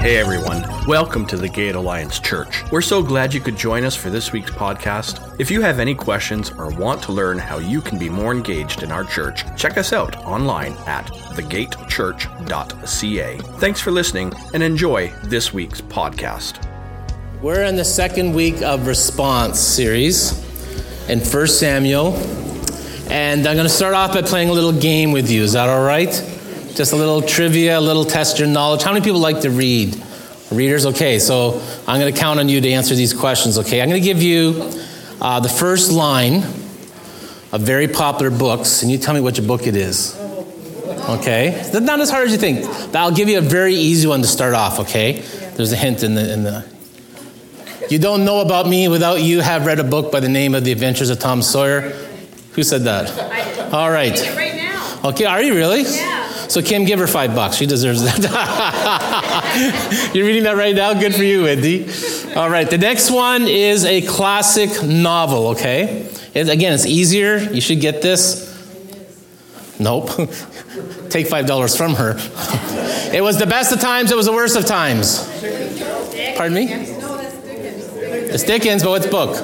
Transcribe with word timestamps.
Hey 0.00 0.16
everyone, 0.16 0.64
welcome 0.86 1.26
to 1.26 1.36
the 1.36 1.48
Gate 1.48 1.74
Alliance 1.74 2.20
Church. 2.20 2.62
We're 2.70 2.80
so 2.80 3.02
glad 3.02 3.34
you 3.34 3.40
could 3.40 3.56
join 3.56 3.82
us 3.82 3.96
for 3.96 4.10
this 4.10 4.30
week's 4.30 4.52
podcast. 4.52 5.34
If 5.40 5.50
you 5.50 5.60
have 5.60 5.80
any 5.80 5.92
questions 5.92 6.52
or 6.52 6.70
want 6.70 7.02
to 7.02 7.12
learn 7.12 7.36
how 7.36 7.58
you 7.58 7.80
can 7.80 7.98
be 7.98 8.08
more 8.08 8.32
engaged 8.32 8.84
in 8.84 8.92
our 8.92 9.02
church, 9.02 9.42
check 9.56 9.76
us 9.76 9.92
out 9.92 10.14
online 10.24 10.74
at 10.86 11.06
thegatechurch.ca. 11.34 13.38
Thanks 13.58 13.80
for 13.80 13.90
listening 13.90 14.32
and 14.54 14.62
enjoy 14.62 15.12
this 15.24 15.52
week's 15.52 15.80
podcast. 15.80 16.64
We're 17.42 17.64
in 17.64 17.74
the 17.74 17.84
second 17.84 18.34
week 18.34 18.62
of 18.62 18.86
response 18.86 19.58
series 19.58 20.30
in 21.08 21.18
1 21.18 21.46
Samuel. 21.48 22.14
And 23.10 23.48
I'm 23.48 23.56
going 23.56 23.66
to 23.66 23.68
start 23.68 23.94
off 23.94 24.12
by 24.12 24.22
playing 24.22 24.48
a 24.48 24.52
little 24.52 24.72
game 24.72 25.10
with 25.10 25.28
you. 25.28 25.42
Is 25.42 25.54
that 25.54 25.68
all 25.68 25.82
right? 25.82 26.37
Just 26.78 26.92
a 26.92 26.96
little 26.96 27.20
trivia, 27.20 27.76
a 27.76 27.80
little 27.80 28.04
test 28.04 28.38
your 28.38 28.46
knowledge. 28.46 28.84
How 28.84 28.92
many 28.92 29.04
people 29.04 29.18
like 29.18 29.40
to 29.40 29.50
read? 29.50 30.00
Readers? 30.52 30.86
Okay, 30.86 31.18
so 31.18 31.60
I'm 31.88 31.98
going 31.98 32.14
to 32.14 32.16
count 32.16 32.38
on 32.38 32.48
you 32.48 32.60
to 32.60 32.70
answer 32.70 32.94
these 32.94 33.12
questions, 33.12 33.58
okay? 33.58 33.82
I'm 33.82 33.88
going 33.88 34.00
to 34.00 34.04
give 34.06 34.22
you 34.22 34.70
uh, 35.20 35.40
the 35.40 35.48
first 35.48 35.90
line 35.90 36.44
of 37.50 37.62
very 37.62 37.88
popular 37.88 38.30
books, 38.30 38.82
and 38.82 38.92
you 38.92 38.96
tell 38.96 39.12
me 39.12 39.20
which 39.20 39.44
book 39.44 39.66
it 39.66 39.74
is. 39.74 40.16
Okay? 41.08 41.68
Not 41.74 41.98
as 41.98 42.10
hard 42.10 42.26
as 42.28 42.32
you 42.32 42.38
think. 42.38 42.64
I'll 42.94 43.10
give 43.10 43.28
you 43.28 43.38
a 43.38 43.40
very 43.40 43.74
easy 43.74 44.06
one 44.06 44.22
to 44.22 44.28
start 44.28 44.54
off, 44.54 44.78
okay? 44.78 45.18
There's 45.56 45.72
a 45.72 45.76
hint 45.76 46.04
in 46.04 46.14
the, 46.14 46.32
in 46.32 46.44
the. 46.44 46.64
You 47.90 47.98
don't 47.98 48.24
know 48.24 48.40
about 48.40 48.68
me 48.68 48.86
without 48.86 49.16
you 49.16 49.40
have 49.40 49.66
read 49.66 49.80
a 49.80 49.84
book 49.84 50.12
by 50.12 50.20
the 50.20 50.28
name 50.28 50.54
of 50.54 50.62
The 50.62 50.70
Adventures 50.70 51.10
of 51.10 51.18
Tom 51.18 51.42
Sawyer. 51.42 51.90
Who 52.52 52.62
said 52.62 52.82
that? 52.82 53.74
All 53.74 53.90
right. 53.90 54.16
Right 54.36 54.54
now. 54.54 55.00
Okay, 55.06 55.24
are 55.24 55.42
you 55.42 55.56
really? 55.56 55.82
Yeah. 55.82 56.17
So 56.48 56.62
Kim, 56.62 56.84
give 56.84 56.98
her 56.98 57.06
five 57.06 57.34
bucks. 57.34 57.56
She 57.56 57.66
deserves 57.66 58.02
that. 58.02 58.24
You're 60.14 60.26
reading 60.26 60.44
that 60.44 60.56
right 60.56 60.74
now? 60.74 60.94
Good 60.98 61.14
for 61.14 61.22
you, 61.22 61.42
Wendy. 61.44 61.86
All 62.34 62.48
right, 62.48 62.68
the 62.68 62.78
next 62.78 63.10
one 63.10 63.42
is 63.42 63.84
a 63.84 64.00
classic 64.02 64.82
novel, 64.82 65.48
okay? 65.48 66.08
Again, 66.34 66.72
it's 66.72 66.86
easier. 66.86 67.36
You 67.36 67.60
should 67.60 67.80
get 67.80 68.00
this. 68.00 68.46
Nope. 69.78 70.10
Take 71.10 71.28
five 71.28 71.46
dollars 71.46 71.76
from 71.76 71.94
her. 71.94 72.14
it 73.12 73.22
was 73.22 73.38
the 73.38 73.46
best 73.46 73.72
of 73.72 73.80
times, 73.80 74.10
it 74.10 74.16
was 74.16 74.26
the 74.26 74.32
worst 74.32 74.56
of 74.56 74.64
times. 74.66 75.26
Pardon 76.36 76.54
me? 76.54 76.68
It's 78.30 78.44
Dickens, 78.44 78.82
but 78.82 78.90
what's 78.90 79.06
book? 79.06 79.36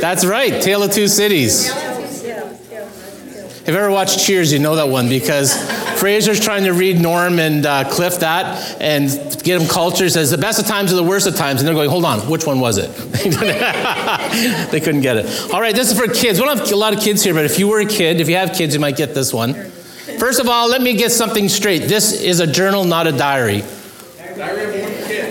That's 0.00 0.24
right, 0.24 0.62
Tale 0.62 0.82
of 0.82 0.92
Two 0.92 1.08
Cities. 1.08 1.70
If 1.70 3.68
you 3.68 3.74
ever 3.74 3.90
watched 3.90 4.26
Cheers, 4.26 4.52
you 4.52 4.58
know 4.58 4.76
that 4.76 4.88
one 4.88 5.08
because 5.08 5.54
Frasier's 6.00 6.40
trying 6.40 6.64
to 6.64 6.72
read 6.72 6.98
Norm 6.98 7.38
and 7.38 7.66
uh, 7.66 7.84
Cliff 7.90 8.20
that 8.20 8.80
and 8.80 9.10
get 9.42 9.58
them 9.58 9.68
culture. 9.68 10.04
He 10.04 10.10
says 10.10 10.30
the 10.30 10.38
best 10.38 10.58
of 10.58 10.64
times 10.64 10.94
are 10.94 10.96
the 10.96 11.04
worst 11.04 11.26
of 11.26 11.36
times, 11.36 11.60
and 11.60 11.68
they're 11.68 11.74
going, 11.74 11.90
hold 11.90 12.06
on, 12.06 12.20
which 12.20 12.46
one 12.46 12.58
was 12.58 12.78
it? 12.78 12.88
they 14.70 14.80
couldn't 14.80 15.02
get 15.02 15.18
it. 15.18 15.52
All 15.52 15.60
right, 15.60 15.74
this 15.74 15.92
is 15.92 15.98
for 15.98 16.10
kids. 16.10 16.40
We 16.40 16.46
don't 16.46 16.56
have 16.56 16.72
a 16.72 16.76
lot 16.76 16.96
of 16.96 17.00
kids 17.00 17.22
here, 17.22 17.34
but 17.34 17.44
if 17.44 17.58
you 17.58 17.68
were 17.68 17.80
a 17.80 17.84
kid, 17.84 18.18
if 18.18 18.30
you 18.30 18.36
have 18.36 18.54
kids, 18.54 18.72
you 18.72 18.80
might 18.80 18.96
get 18.96 19.14
this 19.14 19.34
one. 19.34 19.52
First 20.18 20.40
of 20.40 20.48
all, 20.48 20.70
let 20.70 20.80
me 20.80 20.96
get 20.96 21.12
something 21.12 21.50
straight. 21.50 21.82
This 21.82 22.18
is 22.18 22.40
a 22.40 22.46
journal, 22.46 22.84
not 22.84 23.06
a 23.06 23.12
diary. 23.12 23.60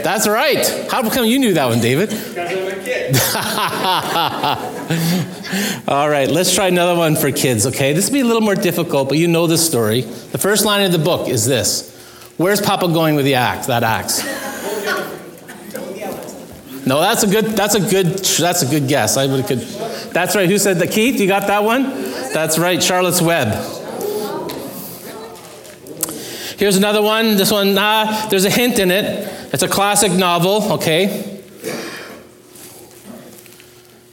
That's 0.03 0.27
right. 0.27 0.67
How 0.91 1.09
come 1.09 1.25
you 1.25 1.39
knew 1.39 1.55
that 1.55 1.65
one, 1.65 1.79
David? 1.79 2.09
All 5.87 6.09
right, 6.09 6.29
let's 6.29 6.53
try 6.53 6.67
another 6.67 6.95
one 6.95 7.15
for 7.15 7.31
kids, 7.31 7.65
okay? 7.67 7.93
This 7.93 8.07
will 8.07 8.13
be 8.13 8.19
a 8.19 8.25
little 8.25 8.41
more 8.41 8.55
difficult, 8.55 9.09
but 9.09 9.17
you 9.17 9.27
know 9.27 9.47
the 9.47 9.57
story. 9.57 10.01
The 10.01 10.37
first 10.37 10.65
line 10.65 10.85
of 10.85 10.91
the 10.91 10.99
book 10.99 11.27
is 11.27 11.45
this 11.45 11.95
Where's 12.37 12.61
Papa 12.61 12.87
going 12.87 13.15
with 13.15 13.25
the 13.25 13.35
axe, 13.35 13.67
that 13.67 13.83
axe? 13.83 14.23
No, 16.85 17.01
that's 17.01 17.23
a 17.23 17.27
good, 17.27 17.45
that's 17.45 17.75
a 17.75 17.79
good, 17.79 18.07
that's 18.17 18.63
a 18.63 18.65
good 18.65 18.87
guess. 18.87 19.17
I 19.17 19.27
would 19.27 19.45
could. 19.45 19.59
That's 19.59 20.35
right. 20.35 20.49
Who 20.49 20.57
said 20.57 20.77
that? 20.77 20.91
Keith, 20.91 21.19
you 21.19 21.27
got 21.27 21.45
that 21.47 21.63
one? 21.63 21.83
That's 22.33 22.57
right. 22.57 22.81
Charlotte's 22.81 23.21
Web. 23.21 23.49
Here's 26.57 26.77
another 26.77 27.01
one. 27.01 27.37
This 27.37 27.51
one, 27.51 27.77
ah, 27.77 28.27
there's 28.29 28.45
a 28.45 28.49
hint 28.49 28.79
in 28.79 28.89
it. 28.89 29.53
It's 29.53 29.61
a 29.61 29.67
classic 29.67 30.11
novel, 30.11 30.73
okay? 30.73 31.28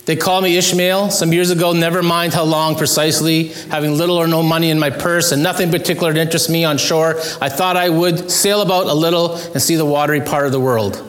They 0.07 0.15
call 0.15 0.41
me 0.41 0.57
Ishmael. 0.57 1.11
Some 1.11 1.33
years 1.33 1.51
ago, 1.51 1.73
never 1.73 2.01
mind 2.01 2.33
how 2.33 2.45
long 2.45 2.77
precisely, 2.77 3.49
having 3.71 3.99
little 3.99 4.17
or 4.17 4.29
no 4.29 4.41
money 4.41 4.71
in 4.71 4.79
my 4.79 4.89
purse 4.89 5.33
and 5.33 5.43
nothing 5.43 5.73
particular 5.73 6.15
to 6.15 6.21
interest 6.21 6.49
me 6.49 6.65
on 6.65 6.79
shore, 6.79 7.17
I 7.41 7.49
thought 7.49 7.77
I 7.77 7.89
would 7.89 8.31
sail 8.31 8.63
about 8.63 8.87
a 8.87 8.95
little 8.95 9.35
and 9.35 9.61
see 9.61 9.75
the 9.75 9.85
watery 9.85 10.21
part 10.21 10.47
of 10.47 10.53
the 10.53 10.61
world. 10.61 11.03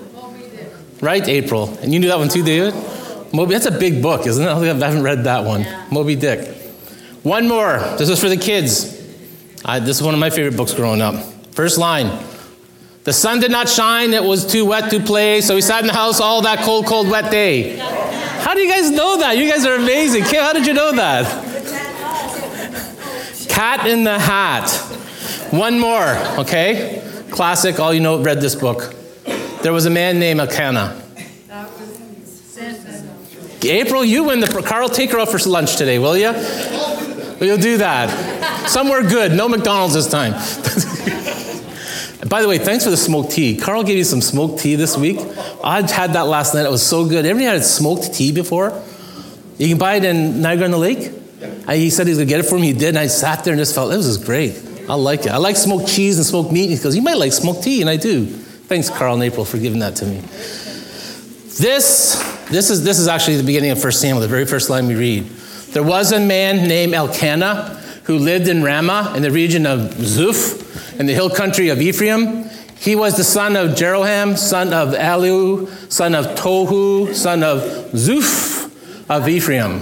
Right, 0.99 1.25
April? 1.27 1.77
And 1.81 1.93
you 1.93 1.99
knew 1.99 2.07
that 2.07 2.17
one 2.17 2.27
too, 2.27 2.43
David? 2.43 2.73
Moby, 3.31 3.53
that's 3.53 3.67
a 3.67 3.71
big 3.71 4.01
book, 4.01 4.25
isn't 4.25 4.43
it? 4.43 4.49
I 4.49 4.65
haven't 4.65 5.03
read 5.03 5.25
that 5.25 5.45
one. 5.45 5.61
Yeah. 5.61 5.85
Moby 5.91 6.15
Dick. 6.15 6.55
One 7.21 7.47
more. 7.47 7.77
This 7.97 8.09
is 8.09 8.19
for 8.19 8.29
the 8.29 8.37
kids. 8.37 8.95
I, 9.63 9.79
this 9.79 9.97
is 9.97 10.03
one 10.03 10.15
of 10.15 10.19
my 10.19 10.31
favorite 10.31 10.57
books 10.57 10.73
growing 10.73 11.01
up. 11.01 11.23
First 11.51 11.77
line. 11.77 12.23
The 13.03 13.13
sun 13.13 13.41
did 13.41 13.51
not 13.51 13.69
shine, 13.69 14.13
it 14.13 14.23
was 14.23 14.45
too 14.45 14.65
wet 14.65 14.89
to 14.91 14.99
play, 14.99 15.39
so 15.39 15.55
we 15.55 15.61
sat 15.61 15.79
in 15.81 15.87
the 15.87 15.93
house 15.93 16.19
all 16.19 16.41
that 16.41 16.59
cold, 16.59 16.87
cold, 16.87 17.09
wet 17.09 17.31
day. 17.31 17.77
How 18.47 18.53
do 18.53 18.61
you 18.61 18.71
guys 18.71 18.89
know 18.89 19.17
that? 19.17 19.37
You 19.37 19.51
guys 19.51 19.65
are 19.65 19.75
amazing. 19.75 20.23
Kim, 20.23 20.41
how 20.41 20.53
did 20.53 20.65
you 20.65 20.73
know 20.73 20.93
that? 20.93 21.25
Cat 23.49 23.85
in 23.85 24.05
the 24.05 24.17
Hat. 24.17 24.69
One 25.51 25.77
more, 25.77 26.15
okay? 26.39 27.03
Classic, 27.29 27.77
all 27.77 27.93
you 27.93 27.99
know, 27.99 28.23
read 28.23 28.39
this 28.39 28.55
book. 28.55 28.95
There 29.63 29.73
was 29.73 29.85
a 29.85 29.89
man 29.89 30.17
named 30.17 30.39
Elkanah. 30.39 31.03
April, 33.63 34.05
you 34.05 34.23
win 34.23 34.39
the. 34.39 34.63
Carl, 34.65 34.87
take 34.87 35.11
her 35.11 35.19
out 35.19 35.27
for 35.27 35.39
lunch 35.49 35.75
today, 35.75 35.99
will 35.99 36.15
you? 36.15 36.31
You'll 37.45 37.57
do 37.57 37.79
that. 37.79 38.69
Somewhere 38.69 39.03
good. 39.03 39.33
No 39.33 39.49
McDonald's 39.49 39.93
this 39.93 40.07
time. 40.07 40.35
By 42.25 42.41
the 42.41 42.47
way, 42.47 42.57
thanks 42.57 42.83
for 42.83 42.89
the 42.89 42.97
smoked 42.97 43.31
tea. 43.31 43.57
Carl 43.57 43.83
gave 43.83 43.97
you 43.97 44.03
some 44.03 44.21
smoked 44.21 44.59
tea 44.59 44.75
this 44.75 44.97
week. 44.97 45.19
I 45.63 45.81
had 45.89 46.13
that 46.13 46.25
last 46.25 46.55
night. 46.55 46.65
It 46.65 46.71
was 46.71 46.85
so 46.85 47.07
good. 47.07 47.25
Everybody 47.25 47.45
had 47.45 47.63
smoked 47.63 48.13
tea 48.13 48.31
before? 48.31 48.81
You 49.57 49.67
can 49.67 49.77
buy 49.77 49.95
it 49.95 50.03
in 50.03 50.41
Niagara 50.41 50.65
on 50.65 50.71
the 50.71 50.77
Lake. 50.77 51.11
I, 51.67 51.77
he 51.77 51.89
said 51.91 52.07
he 52.07 52.11
was 52.11 52.17
going 52.17 52.27
to 52.27 52.33
get 52.33 52.43
it 52.43 52.49
for 52.49 52.57
me. 52.57 52.67
He 52.67 52.73
did. 52.73 52.89
And 52.89 52.97
I 52.97 53.07
sat 53.07 53.43
there 53.43 53.53
and 53.53 53.59
just 53.59 53.75
felt, 53.75 53.91
this 53.91 54.05
is 54.05 54.17
great. 54.17 54.63
I 54.89 54.95
like 54.95 55.21
it. 55.21 55.29
I 55.29 55.37
like 55.37 55.57
smoked 55.57 55.87
cheese 55.87 56.17
and 56.17 56.25
smoked 56.25 56.51
meat. 56.51 56.69
He 56.69 56.77
goes, 56.77 56.95
you 56.95 57.03
might 57.03 57.17
like 57.17 57.33
smoked 57.33 57.63
tea. 57.63 57.81
And 57.81 57.89
I 57.89 57.97
do. 57.97 58.25
Thanks, 58.25 58.89
Carl 58.89 59.13
and 59.13 59.23
April, 59.23 59.45
for 59.45 59.59
giving 59.59 59.79
that 59.79 59.95
to 59.97 60.05
me. 60.05 60.19
This, 61.59 62.15
this, 62.49 62.69
is, 62.69 62.83
this 62.83 62.99
is 62.99 63.07
actually 63.07 63.37
the 63.37 63.43
beginning 63.43 63.71
of 63.71 63.81
1 63.81 63.91
Samuel, 63.91 64.21
the 64.21 64.27
very 64.27 64.45
first 64.45 64.69
line 64.69 64.87
we 64.87 64.95
read. 64.95 65.23
There 65.73 65.83
was 65.83 66.11
a 66.11 66.19
man 66.19 66.67
named 66.67 66.93
Elkanah 66.93 67.76
who 68.07 68.17
lived 68.17 68.47
in 68.47 68.63
Ramah 68.63 69.13
in 69.17 69.21
the 69.21 69.31
region 69.31 69.65
of 69.65 69.79
Zuph 69.95 70.97
in 70.97 71.05
the 71.05 71.13
hill 71.13 71.29
country 71.29 71.67
of 71.67 71.81
Ephraim. 71.81 72.49
He 72.79 72.95
was 72.95 73.17
the 73.17 73.23
son 73.23 73.57
of 73.57 73.71
Jeroham, 73.71 74.37
son 74.37 74.71
of 74.71 74.93
Elihu, 74.93 75.67
son 75.89 76.15
of 76.15 76.25
Tohu, 76.37 77.13
son 77.13 77.43
of 77.43 77.59
Zuph 77.91 78.71
of 79.09 79.27
Ephraim. 79.27 79.81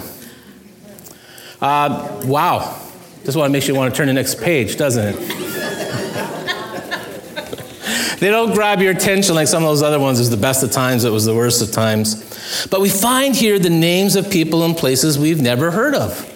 Uh, 1.61 2.21
wow. 2.25 2.81
This 3.23 3.35
one 3.35 3.51
makes 3.51 3.67
you 3.67 3.75
want 3.75 3.93
to 3.93 3.97
turn 3.97 4.07
the 4.07 4.13
next 4.13 4.41
page, 4.41 4.75
doesn't 4.75 5.15
it? 5.15 5.15
they 8.19 8.31
don't 8.31 8.55
grab 8.55 8.81
your 8.81 8.91
attention 8.91 9.35
like 9.35 9.47
some 9.47 9.61
of 9.61 9.69
those 9.69 9.83
other 9.83 9.99
ones. 9.99 10.19
It 10.19 10.23
was 10.23 10.29
the 10.31 10.37
best 10.37 10.63
of 10.63 10.71
times, 10.71 11.03
it 11.03 11.11
was 11.11 11.25
the 11.25 11.35
worst 11.35 11.61
of 11.61 11.71
times. 11.71 12.65
But 12.71 12.81
we 12.81 12.89
find 12.89 13.35
here 13.35 13.59
the 13.59 13.69
names 13.69 14.15
of 14.15 14.31
people 14.31 14.63
and 14.63 14.75
places 14.75 15.19
we've 15.19 15.41
never 15.41 15.69
heard 15.69 15.93
of. 15.93 16.34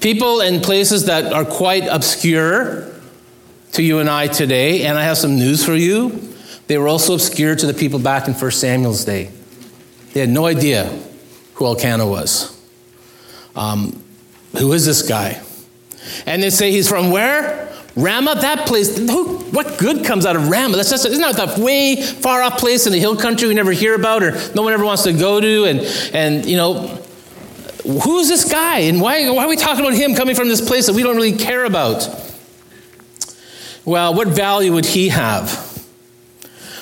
People 0.00 0.40
in 0.40 0.60
places 0.60 1.06
that 1.06 1.32
are 1.32 1.44
quite 1.44 1.86
obscure 1.86 2.92
to 3.76 3.82
you 3.82 3.98
and 3.98 4.08
I 4.08 4.26
today. 4.26 4.86
And 4.86 4.98
I 4.98 5.04
have 5.04 5.18
some 5.18 5.36
news 5.36 5.64
for 5.64 5.74
you. 5.74 6.32
They 6.66 6.78
were 6.78 6.88
also 6.88 7.14
obscure 7.14 7.54
to 7.54 7.66
the 7.66 7.74
people 7.74 7.98
back 7.98 8.26
in 8.26 8.34
1 8.34 8.50
Samuel's 8.50 9.04
day. 9.04 9.30
They 10.12 10.20
had 10.20 10.30
no 10.30 10.46
idea 10.46 10.86
who 11.54 11.66
Elkanah 11.66 12.06
was. 12.06 12.52
Um, 13.54 14.02
who 14.58 14.72
is 14.72 14.84
this 14.84 15.06
guy? 15.06 15.40
And 16.24 16.42
they 16.42 16.50
say 16.50 16.72
he's 16.72 16.88
from 16.88 17.10
where? 17.10 17.72
Ramah, 17.96 18.36
that 18.36 18.66
place. 18.66 18.96
Who, 18.98 19.38
what 19.50 19.78
good 19.78 20.04
comes 20.04 20.26
out 20.26 20.36
of 20.36 20.48
Ramah? 20.48 20.76
That's 20.76 20.90
just, 20.90 21.06
isn't 21.06 21.36
that 21.36 21.58
way 21.58 22.00
far 22.02 22.42
off 22.42 22.58
place 22.58 22.86
in 22.86 22.92
the 22.92 22.98
hill 22.98 23.16
country 23.16 23.48
we 23.48 23.54
never 23.54 23.72
hear 23.72 23.94
about 23.94 24.22
or 24.22 24.32
no 24.54 24.62
one 24.62 24.72
ever 24.72 24.84
wants 24.84 25.04
to 25.04 25.12
go 25.12 25.40
to? 25.40 25.64
And, 25.64 25.80
and 26.14 26.46
you 26.46 26.56
know, 26.56 27.02
who's 27.86 28.28
this 28.28 28.50
guy? 28.50 28.80
And 28.80 29.00
why, 29.00 29.30
why 29.30 29.44
are 29.44 29.48
we 29.48 29.56
talking 29.56 29.84
about 29.84 29.94
him 29.94 30.14
coming 30.14 30.34
from 30.34 30.48
this 30.48 30.60
place 30.60 30.86
that 30.86 30.94
we 30.94 31.02
don't 31.02 31.16
really 31.16 31.36
care 31.36 31.64
about? 31.64 32.08
Well, 33.84 34.14
what 34.14 34.28
value 34.28 34.72
would 34.72 34.86
he 34.86 35.08
have? 35.10 35.64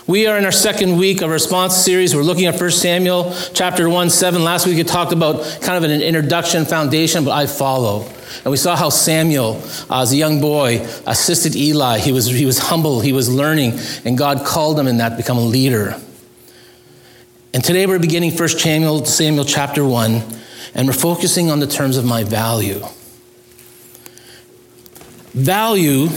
We 0.07 0.27
are 0.27 0.37
in 0.37 0.45
our 0.45 0.53
second 0.53 0.99
week 0.99 1.23
of 1.23 1.31
response 1.31 1.77
series. 1.77 2.15
We're 2.15 2.23
looking 2.23 2.45
at 2.45 2.61
1 2.61 2.71
Samuel 2.73 3.35
chapter 3.55 3.89
1, 3.89 4.11
7. 4.11 4.45
Last 4.45 4.67
week 4.67 4.77
we 4.77 4.85
talked 4.85 5.13
about 5.13 5.43
kind 5.63 5.83
of 5.83 5.91
an 5.91 6.03
introduction 6.03 6.67
foundation, 6.67 7.25
but 7.25 7.31
I 7.31 7.47
follow. 7.47 8.07
And 8.43 8.51
we 8.51 8.59
saw 8.59 8.77
how 8.77 8.91
Samuel, 8.91 9.63
uh, 9.89 10.03
as 10.03 10.13
a 10.13 10.17
young 10.17 10.43
boy, 10.43 10.87
assisted 11.07 11.57
Eli. 11.57 12.01
He 12.01 12.13
was, 12.13 12.27
he 12.27 12.45
was 12.45 12.59
humble, 12.59 13.01
he 13.01 13.15
was 13.15 13.31
learning, 13.31 13.79
and 14.05 14.19
God 14.19 14.45
called 14.45 14.79
him 14.79 14.89
in 14.89 14.99
that 14.99 15.11
to 15.11 15.17
become 15.17 15.39
a 15.39 15.45
leader. 15.45 15.99
And 17.55 17.65
today 17.65 17.87
we're 17.87 17.99
beginning 17.99 18.37
1 18.37 18.49
Samuel, 18.49 19.07
Samuel 19.07 19.45
chapter 19.47 19.87
1, 19.87 20.23
and 20.75 20.87
we're 20.87 20.93
focusing 20.93 21.51
on 21.51 21.61
the 21.61 21.67
terms 21.67 21.97
of 21.97 22.05
my 22.05 22.25
value. 22.25 22.85
Value, 25.33 26.09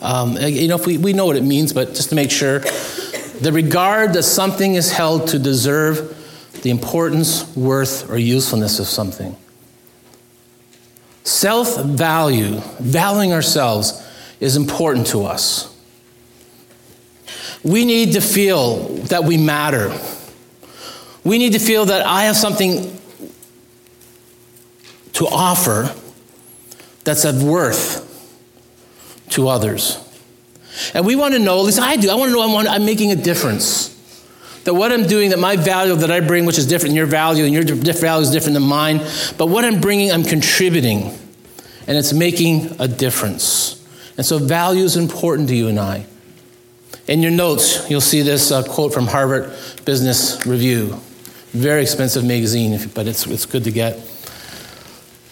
um, 0.00 0.36
you 0.38 0.68
know, 0.68 0.76
if 0.76 0.86
we, 0.86 0.98
we 0.98 1.12
know 1.12 1.26
what 1.26 1.36
it 1.36 1.44
means, 1.44 1.72
but 1.72 1.88
just 1.94 2.08
to 2.10 2.14
make 2.14 2.30
sure, 2.30 2.60
the 3.40 3.50
regard 3.52 4.12
that 4.12 4.22
something 4.22 4.74
is 4.74 4.92
held 4.92 5.28
to 5.28 5.38
deserve 5.38 6.16
the 6.62 6.70
importance, 6.70 7.56
worth, 7.56 8.10
or 8.10 8.18
usefulness 8.18 8.78
of 8.78 8.86
something. 8.86 9.36
Self 11.24 11.82
value, 11.84 12.60
valuing 12.78 13.32
ourselves, 13.32 14.06
is 14.40 14.56
important 14.56 15.06
to 15.08 15.24
us. 15.24 15.66
We 17.62 17.84
need 17.84 18.12
to 18.12 18.20
feel 18.20 18.88
that 19.04 19.24
we 19.24 19.36
matter. 19.36 19.96
We 21.24 21.38
need 21.38 21.52
to 21.52 21.58
feel 21.58 21.84
that 21.86 22.06
I 22.06 22.24
have 22.24 22.36
something 22.36 22.98
to 25.20 25.26
offer 25.26 25.94
that's 27.04 27.26
of 27.26 27.42
worth 27.42 28.06
to 29.28 29.48
others. 29.48 29.98
And 30.94 31.04
we 31.04 31.14
want 31.14 31.34
to 31.34 31.38
know, 31.38 31.58
at 31.58 31.66
least 31.66 31.78
I 31.78 31.96
do, 31.96 32.08
I 32.08 32.14
want 32.14 32.30
to 32.30 32.34
know 32.34 32.58
I'm, 32.58 32.66
I'm 32.66 32.86
making 32.86 33.12
a 33.12 33.16
difference. 33.16 33.90
That 34.64 34.72
what 34.72 34.92
I'm 34.92 35.06
doing, 35.06 35.28
that 35.28 35.38
my 35.38 35.56
value 35.56 35.94
that 35.94 36.10
I 36.10 36.20
bring, 36.20 36.46
which 36.46 36.56
is 36.56 36.66
different 36.66 36.92
than 36.92 36.96
your 36.96 37.04
value, 37.04 37.44
and 37.44 37.52
your 37.52 37.64
value 37.66 38.22
is 38.22 38.30
different 38.30 38.54
than 38.54 38.62
mine, 38.62 39.00
but 39.36 39.48
what 39.50 39.62
I'm 39.62 39.82
bringing, 39.82 40.10
I'm 40.10 40.24
contributing. 40.24 41.12
And 41.86 41.98
it's 41.98 42.14
making 42.14 42.80
a 42.80 42.88
difference. 42.88 43.76
And 44.16 44.24
so 44.24 44.38
value 44.38 44.84
is 44.84 44.96
important 44.96 45.50
to 45.50 45.54
you 45.54 45.68
and 45.68 45.78
I. 45.78 46.06
In 47.08 47.20
your 47.20 47.32
notes, 47.32 47.90
you'll 47.90 48.00
see 48.00 48.22
this 48.22 48.50
uh, 48.50 48.62
quote 48.62 48.94
from 48.94 49.06
Harvard 49.06 49.54
Business 49.84 50.46
Review. 50.46 50.98
Very 51.52 51.82
expensive 51.82 52.24
magazine, 52.24 52.78
but 52.94 53.06
it's, 53.06 53.26
it's 53.26 53.44
good 53.44 53.64
to 53.64 53.70
get. 53.70 53.98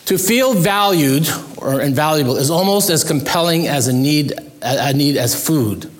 To 0.08 0.16
feel 0.16 0.54
valued 0.54 1.28
or 1.58 1.82
invaluable 1.82 2.38
is 2.38 2.50
almost 2.50 2.88
as 2.88 3.04
compelling 3.04 3.68
as 3.68 3.88
a 3.88 3.92
need, 3.92 4.32
a 4.62 4.94
need 4.94 5.18
as 5.18 5.34
food. 5.46 5.90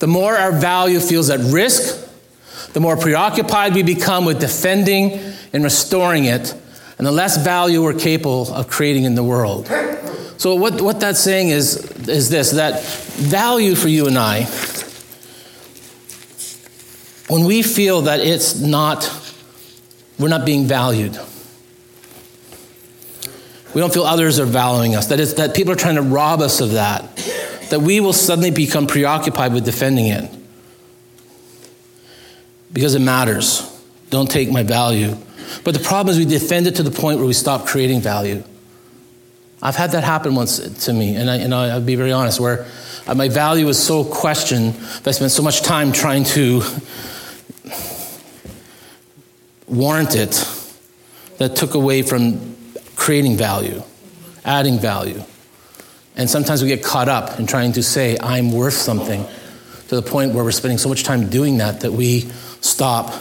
The 0.00 0.08
more 0.08 0.34
our 0.34 0.50
value 0.50 0.98
feels 0.98 1.30
at 1.30 1.38
risk, 1.38 2.04
the 2.72 2.80
more 2.80 2.96
preoccupied 2.96 3.76
we 3.76 3.84
become 3.84 4.24
with 4.24 4.40
defending 4.40 5.20
and 5.52 5.62
restoring 5.62 6.24
it, 6.24 6.52
and 6.98 7.06
the 7.06 7.12
less 7.12 7.36
value 7.36 7.80
we're 7.80 7.94
capable 7.94 8.52
of 8.52 8.66
creating 8.66 9.04
in 9.04 9.14
the 9.14 9.22
world. 9.22 9.68
So, 10.36 10.56
what, 10.56 10.80
what 10.80 10.98
that's 10.98 11.20
saying 11.20 11.50
is, 11.50 11.76
is 12.08 12.30
this 12.30 12.50
that 12.50 12.82
value 12.82 13.76
for 13.76 13.86
you 13.86 14.08
and 14.08 14.18
I, 14.18 14.46
when 17.28 17.44
we 17.44 17.62
feel 17.62 18.02
that 18.02 18.18
it's 18.18 18.58
not, 18.58 19.08
we're 20.18 20.26
not 20.26 20.44
being 20.44 20.66
valued, 20.66 21.16
we 23.74 23.80
don't 23.80 23.92
feel 23.92 24.04
others 24.04 24.38
are 24.38 24.46
valuing 24.46 24.94
us, 24.94 25.08
that, 25.08 25.20
is, 25.20 25.34
that 25.34 25.54
people 25.54 25.72
are 25.72 25.76
trying 25.76 25.96
to 25.96 26.02
rob 26.02 26.40
us 26.40 26.60
of 26.60 26.72
that, 26.72 27.16
that 27.70 27.80
we 27.80 28.00
will 28.00 28.12
suddenly 28.12 28.50
become 28.50 28.86
preoccupied 28.86 29.52
with 29.52 29.64
defending 29.64 30.06
it 30.06 30.30
because 32.72 32.94
it 32.94 33.00
matters. 33.00 33.70
Don't 34.10 34.30
take 34.30 34.50
my 34.50 34.62
value. 34.62 35.16
But 35.64 35.74
the 35.74 35.80
problem 35.80 36.12
is 36.12 36.18
we 36.18 36.24
defend 36.30 36.66
it 36.66 36.76
to 36.76 36.82
the 36.82 36.90
point 36.90 37.18
where 37.18 37.26
we 37.26 37.32
stop 37.32 37.66
creating 37.66 38.00
value. 38.00 38.42
I've 39.62 39.76
had 39.76 39.92
that 39.92 40.04
happen 40.04 40.34
once 40.34 40.84
to 40.84 40.92
me, 40.92 41.16
and, 41.16 41.30
I, 41.30 41.36
and 41.36 41.54
I'll 41.54 41.80
be 41.80 41.96
very 41.96 42.12
honest, 42.12 42.38
where 42.38 42.66
my 43.12 43.28
value 43.28 43.66
was 43.66 43.82
so 43.82 44.04
questioned 44.04 44.74
that 44.74 45.08
I 45.08 45.10
spent 45.12 45.32
so 45.32 45.42
much 45.42 45.62
time 45.62 45.90
trying 45.92 46.24
to 46.24 46.62
warrant 49.66 50.14
it 50.14 50.48
that 51.38 51.56
took 51.56 51.74
away 51.74 52.02
from 52.02 52.53
creating 53.04 53.36
value, 53.36 53.82
adding 54.46 54.78
value. 54.78 55.22
And 56.16 56.30
sometimes 56.30 56.62
we 56.62 56.68
get 56.68 56.82
caught 56.82 57.06
up 57.06 57.38
in 57.38 57.46
trying 57.46 57.72
to 57.72 57.82
say, 57.82 58.16
I'm 58.18 58.50
worth 58.50 58.72
something, 58.72 59.26
to 59.88 59.94
the 59.94 60.00
point 60.00 60.32
where 60.32 60.42
we're 60.42 60.52
spending 60.52 60.78
so 60.78 60.88
much 60.88 61.04
time 61.04 61.28
doing 61.28 61.58
that 61.58 61.82
that 61.82 61.92
we 61.92 62.20
stop 62.62 63.14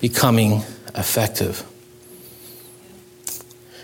becoming 0.00 0.62
effective. 0.94 1.66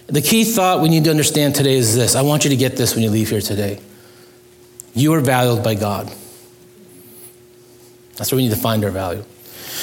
The 0.07 0.23
key 0.23 0.45
thought 0.45 0.83
we 0.83 0.89
need 0.89 1.03
to 1.03 1.11
understand 1.11 1.57
today 1.57 1.75
is 1.75 1.97
this. 1.97 2.15
I 2.15 2.23
want 2.23 2.45
you 2.45 2.51
to 2.51 2.57
get 2.57 2.77
this 2.77 2.95
when 2.95 3.03
you 3.03 3.11
leave 3.11 3.31
here 3.31 3.41
today. 3.41 3.81
You 4.95 5.15
are 5.15 5.21
valued 5.21 5.65
by 5.65 5.75
God. 5.75 6.07
That's 8.15 8.31
where 8.31 8.37
we 8.37 8.45
need 8.45 8.55
to 8.55 8.61
find 8.61 8.85
our 8.85 8.93
value. 8.93 9.25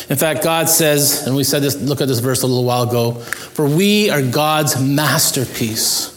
In 0.09 0.15
fact, 0.17 0.43
God 0.43 0.69
says, 0.69 1.25
and 1.27 1.35
we 1.35 1.43
said 1.43 1.61
this, 1.61 1.75
look 1.75 2.01
at 2.01 2.07
this 2.07 2.19
verse 2.19 2.43
a 2.43 2.47
little 2.47 2.63
while 2.63 2.83
ago, 2.83 3.13
for 3.13 3.67
we 3.67 4.09
are 4.09 4.21
God's 4.21 4.81
masterpiece. 4.81 6.09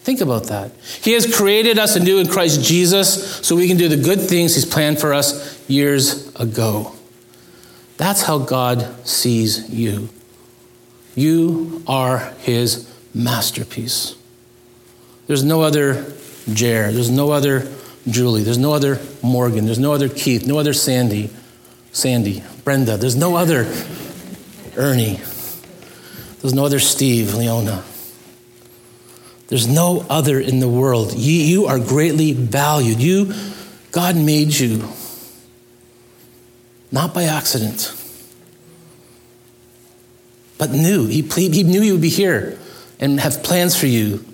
Think 0.00 0.20
about 0.20 0.44
that. 0.44 0.70
He 1.02 1.12
has 1.12 1.34
created 1.34 1.78
us 1.78 1.96
anew 1.96 2.18
in 2.18 2.28
Christ 2.28 2.62
Jesus 2.62 3.36
so 3.44 3.56
we 3.56 3.66
can 3.66 3.76
do 3.76 3.88
the 3.88 3.96
good 3.96 4.20
things 4.20 4.54
He's 4.54 4.64
planned 4.64 5.00
for 5.00 5.12
us 5.12 5.68
years 5.68 6.32
ago. 6.36 6.92
That's 7.96 8.22
how 8.22 8.38
God 8.38 9.06
sees 9.06 9.68
you. 9.70 10.08
You 11.14 11.82
are 11.86 12.18
his 12.38 12.92
masterpiece. 13.14 14.14
There's 15.26 15.42
no 15.42 15.62
other 15.62 16.12
Jer, 16.52 16.92
there's 16.92 17.10
no 17.10 17.32
other 17.32 17.66
Julie, 18.08 18.42
there's 18.42 18.58
no 18.58 18.74
other 18.74 19.00
Morgan, 19.22 19.64
there's 19.64 19.78
no 19.78 19.92
other 19.92 20.08
Keith, 20.08 20.46
no 20.46 20.58
other 20.58 20.72
Sandy, 20.72 21.30
Sandy, 21.90 22.44
Brenda, 22.66 22.96
there's 22.96 23.14
no 23.14 23.36
other 23.36 23.72
Ernie, 24.76 25.20
there's 26.42 26.52
no 26.52 26.64
other 26.64 26.80
Steve, 26.80 27.32
Leona. 27.32 27.84
There's 29.46 29.68
no 29.68 30.04
other 30.10 30.40
in 30.40 30.58
the 30.58 30.68
world. 30.68 31.14
You, 31.14 31.32
you 31.32 31.66
are 31.66 31.78
greatly 31.78 32.32
valued. 32.32 32.98
You, 33.00 33.32
God 33.92 34.16
made 34.16 34.52
you 34.52 34.82
not 36.90 37.14
by 37.14 37.22
accident, 37.22 37.94
but 40.58 40.72
knew. 40.72 41.06
He, 41.06 41.22
he 41.22 41.62
knew 41.62 41.82
you 41.82 41.92
would 41.92 42.02
be 42.02 42.08
here 42.08 42.58
and 42.98 43.20
have 43.20 43.44
plans 43.44 43.78
for 43.78 43.86
you 43.86 44.24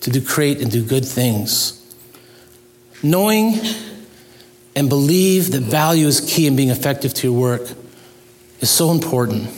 to 0.00 0.10
do 0.10 0.20
great 0.20 0.60
and 0.60 0.68
do 0.68 0.84
good 0.84 1.04
things. 1.04 1.80
Knowing 3.04 3.60
and 4.74 4.88
believe 4.88 5.52
that 5.52 5.62
value 5.62 6.06
is 6.06 6.20
key 6.20 6.46
in 6.46 6.56
being 6.56 6.70
effective 6.70 7.14
to 7.14 7.28
your 7.28 7.38
work 7.38 7.68
is 8.60 8.70
so 8.70 8.90
important. 8.90 9.48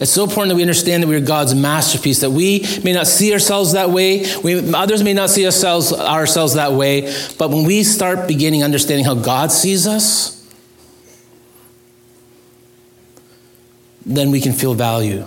It's 0.00 0.12
so 0.12 0.24
important 0.24 0.50
that 0.50 0.56
we 0.56 0.62
understand 0.62 1.02
that 1.02 1.08
we 1.08 1.16
are 1.16 1.20
God's 1.20 1.54
masterpiece, 1.54 2.20
that 2.20 2.30
we 2.30 2.64
may 2.84 2.92
not 2.92 3.06
see 3.06 3.32
ourselves 3.32 3.72
that 3.72 3.90
way, 3.90 4.24
we, 4.44 4.72
others 4.72 5.02
may 5.02 5.12
not 5.12 5.28
see 5.30 5.44
ourselves, 5.44 5.92
ourselves 5.92 6.54
that 6.54 6.72
way, 6.72 7.12
but 7.36 7.50
when 7.50 7.64
we 7.64 7.82
start 7.82 8.28
beginning 8.28 8.62
understanding 8.62 9.04
how 9.04 9.14
God 9.14 9.50
sees 9.50 9.86
us, 9.86 10.36
then 14.06 14.30
we 14.30 14.40
can 14.40 14.52
feel 14.52 14.74
value. 14.74 15.26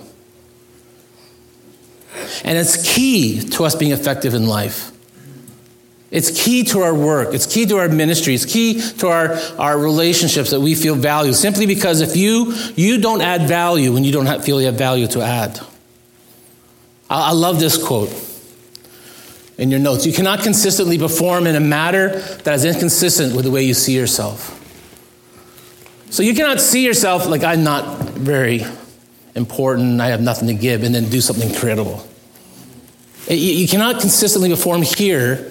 And 2.43 2.57
it's 2.57 2.95
key 2.95 3.41
to 3.41 3.65
us 3.65 3.75
being 3.75 3.91
effective 3.91 4.33
in 4.33 4.47
life. 4.47 4.90
It's 6.11 6.43
key 6.43 6.65
to 6.65 6.81
our 6.81 6.93
work. 6.93 7.33
It's 7.33 7.45
key 7.45 7.65
to 7.67 7.77
our 7.77 7.87
ministry. 7.87 8.35
It's 8.35 8.45
key 8.45 8.81
to 8.97 9.07
our, 9.07 9.35
our 9.57 9.79
relationships 9.79 10.51
that 10.51 10.59
we 10.59 10.75
feel 10.75 10.93
value. 10.93 11.31
Simply 11.31 11.65
because 11.65 12.01
if 12.01 12.17
you, 12.17 12.53
you 12.75 12.99
don't 12.99 13.21
add 13.21 13.47
value 13.47 13.93
when 13.93 14.03
you 14.03 14.11
don't 14.11 14.43
feel 14.43 14.59
you 14.59 14.67
have 14.67 14.75
value 14.75 15.07
to 15.07 15.21
add. 15.21 15.61
I, 17.09 17.29
I 17.29 17.31
love 17.31 17.61
this 17.61 17.81
quote 17.81 18.13
in 19.57 19.71
your 19.71 19.79
notes. 19.79 20.05
You 20.05 20.11
cannot 20.11 20.43
consistently 20.43 20.97
perform 20.97 21.47
in 21.47 21.55
a 21.55 21.61
matter 21.61 22.19
that 22.19 22.55
is 22.55 22.65
inconsistent 22.65 23.33
with 23.33 23.45
the 23.45 23.51
way 23.51 23.63
you 23.63 23.73
see 23.73 23.95
yourself. 23.95 24.57
So 26.09 26.23
you 26.23 26.35
cannot 26.35 26.59
see 26.59 26.85
yourself 26.85 27.25
like 27.25 27.45
I'm 27.45 27.63
not 27.63 28.09
very 28.09 28.65
important, 29.33 30.01
I 30.01 30.07
have 30.07 30.19
nothing 30.19 30.49
to 30.49 30.53
give, 30.53 30.83
and 30.83 30.93
then 30.93 31.09
do 31.09 31.21
something 31.21 31.55
credible. 31.55 32.05
You 33.29 33.65
cannot 33.65 34.01
consistently 34.01 34.49
perform 34.49 34.81
here 34.81 35.49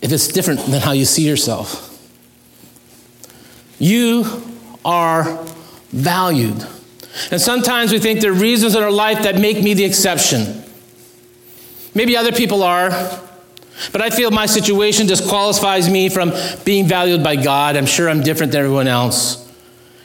if 0.00 0.12
it's 0.12 0.28
different 0.28 0.60
than 0.66 0.80
how 0.80 0.92
you 0.92 1.04
see 1.04 1.26
yourself. 1.26 1.84
You 3.78 4.24
are 4.84 5.44
valued. 5.90 6.66
And 7.30 7.40
sometimes 7.40 7.92
we 7.92 7.98
think 7.98 8.20
there 8.20 8.30
are 8.30 8.34
reasons 8.34 8.74
in 8.74 8.82
our 8.82 8.90
life 8.90 9.22
that 9.22 9.38
make 9.38 9.62
me 9.62 9.74
the 9.74 9.84
exception. 9.84 10.62
Maybe 11.94 12.16
other 12.16 12.32
people 12.32 12.62
are. 12.62 12.90
But 13.92 14.02
I 14.02 14.10
feel 14.10 14.30
my 14.30 14.46
situation 14.46 15.06
disqualifies 15.06 15.88
me 15.88 16.08
from 16.08 16.32
being 16.64 16.86
valued 16.86 17.22
by 17.22 17.36
God. 17.36 17.76
I'm 17.76 17.86
sure 17.86 18.08
I'm 18.08 18.22
different 18.22 18.52
than 18.52 18.60
everyone 18.60 18.88
else. 18.88 19.44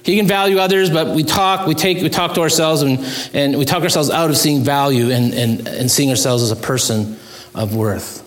He 0.03 0.17
can 0.17 0.27
value 0.27 0.59
others, 0.59 0.89
but 0.89 1.15
we 1.15 1.23
talk, 1.23 1.65
we 1.65 1.73
take, 1.73 2.01
we 2.01 2.09
talk 2.09 2.33
to 2.35 2.41
ourselves 2.41 2.81
and, 2.81 2.99
and 3.33 3.57
we 3.57 3.63
talk 3.63 3.83
ourselves 3.83 4.09
out 4.09 4.29
of 4.29 4.37
seeing 4.37 4.63
value 4.63 5.11
and, 5.11 5.33
and, 5.33 5.67
and 5.67 5.89
seeing 5.89 6.09
ourselves 6.09 6.43
as 6.43 6.51
a 6.51 6.57
person 6.57 7.17
of 7.55 7.73
worth. 7.73 8.21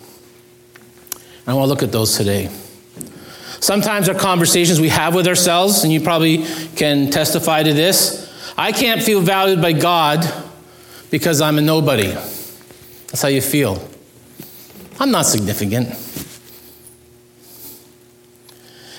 I 1.47 1.55
want 1.55 1.65
to 1.65 1.69
look 1.69 1.83
at 1.83 1.93
those 1.93 2.17
today. 2.17 2.50
Sometimes 3.61 4.09
our 4.09 4.15
conversations 4.15 4.81
we 4.81 4.88
have 4.88 5.15
with 5.15 5.26
ourselves, 5.26 5.85
and 5.85 5.93
you 5.93 6.00
probably 6.00 6.45
can 6.76 7.11
testify 7.11 7.62
to 7.62 7.73
this. 7.73 8.53
I 8.57 8.73
can't 8.73 9.03
feel 9.03 9.21
valued 9.21 9.62
by 9.62 9.73
God 9.73 10.25
because 11.11 11.41
I'm 11.41 11.59
a 11.59 11.62
nobody. 11.62 12.11
That's 12.11 13.23
how 13.23 13.29
you 13.29 13.41
feel. 13.41 13.87
I'm 14.99 15.11
not 15.11 15.26
significant. 15.26 16.05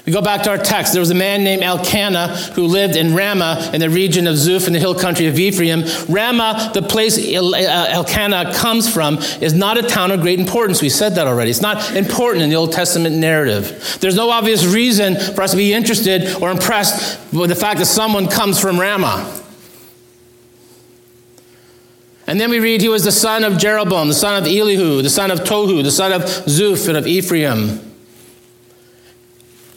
We 0.07 0.13
go 0.13 0.21
back 0.21 0.43
to 0.43 0.49
our 0.51 0.57
text. 0.57 0.93
There 0.93 1.01
was 1.01 1.11
a 1.11 1.15
man 1.15 1.43
named 1.43 1.63
Elkanah 1.63 2.29
who 2.53 2.65
lived 2.65 2.95
in 2.95 3.13
Ramah 3.13 3.71
in 3.73 3.81
the 3.81 3.89
region 3.89 4.25
of 4.25 4.35
Zuph 4.35 4.65
in 4.65 4.71
the 4.71 4.79
hill 4.79 4.95
country 4.95 5.27
of 5.27 5.37
Ephraim. 5.37 5.83
Ramah, 6.07 6.71
the 6.73 6.81
place 6.81 7.17
Elkanah 7.17 8.53
comes 8.53 8.91
from, 8.91 9.17
is 9.41 9.53
not 9.53 9.77
a 9.77 9.81
town 9.81 10.11
of 10.11 10.21
great 10.21 10.39
importance. 10.39 10.81
We 10.81 10.87
said 10.87 11.15
that 11.15 11.27
already. 11.27 11.51
It's 11.51 11.59
not 11.59 11.93
important 11.93 12.45
in 12.45 12.49
the 12.49 12.55
Old 12.55 12.71
Testament 12.71 13.17
narrative. 13.17 13.97
There's 13.99 14.15
no 14.15 14.29
obvious 14.29 14.65
reason 14.65 15.19
for 15.35 15.41
us 15.41 15.51
to 15.51 15.57
be 15.57 15.73
interested 15.73 16.35
or 16.41 16.51
impressed 16.51 17.19
with 17.33 17.49
the 17.49 17.55
fact 17.55 17.79
that 17.79 17.87
someone 17.87 18.29
comes 18.29 18.61
from 18.61 18.79
Ramah. 18.79 19.43
And 22.27 22.39
then 22.39 22.49
we 22.49 22.59
read 22.59 22.79
he 22.79 22.87
was 22.87 23.03
the 23.03 23.11
son 23.11 23.43
of 23.43 23.57
Jeroboam, 23.57 24.07
the 24.07 24.13
son 24.13 24.41
of 24.41 24.47
Elihu, 24.47 25.01
the 25.01 25.09
son 25.09 25.31
of 25.31 25.39
Tohu, 25.39 25.83
the 25.83 25.91
son 25.91 26.13
of 26.13 26.21
Zuph 26.21 26.87
and 26.87 26.95
of 26.95 27.05
Ephraim. 27.07 27.86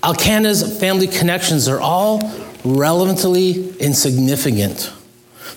Elkanah's 0.03 0.79
family 0.81 1.07
connections 1.07 1.69
are 1.69 1.81
all 1.81 2.21
relevantly 2.65 3.77
insignificant. 3.79 4.93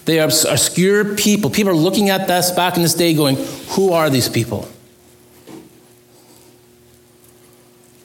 They 0.06 0.20
are 0.20 0.26
obscure 0.26 1.16
people. 1.16 1.50
People 1.50 1.72
are 1.72 1.76
looking 1.76 2.10
at 2.10 2.28
this 2.28 2.52
back 2.52 2.76
in 2.76 2.84
this 2.84 2.94
day 2.94 3.14
going, 3.14 3.38
who 3.70 3.94
are 3.94 4.10
these 4.10 4.28
people? 4.28 4.68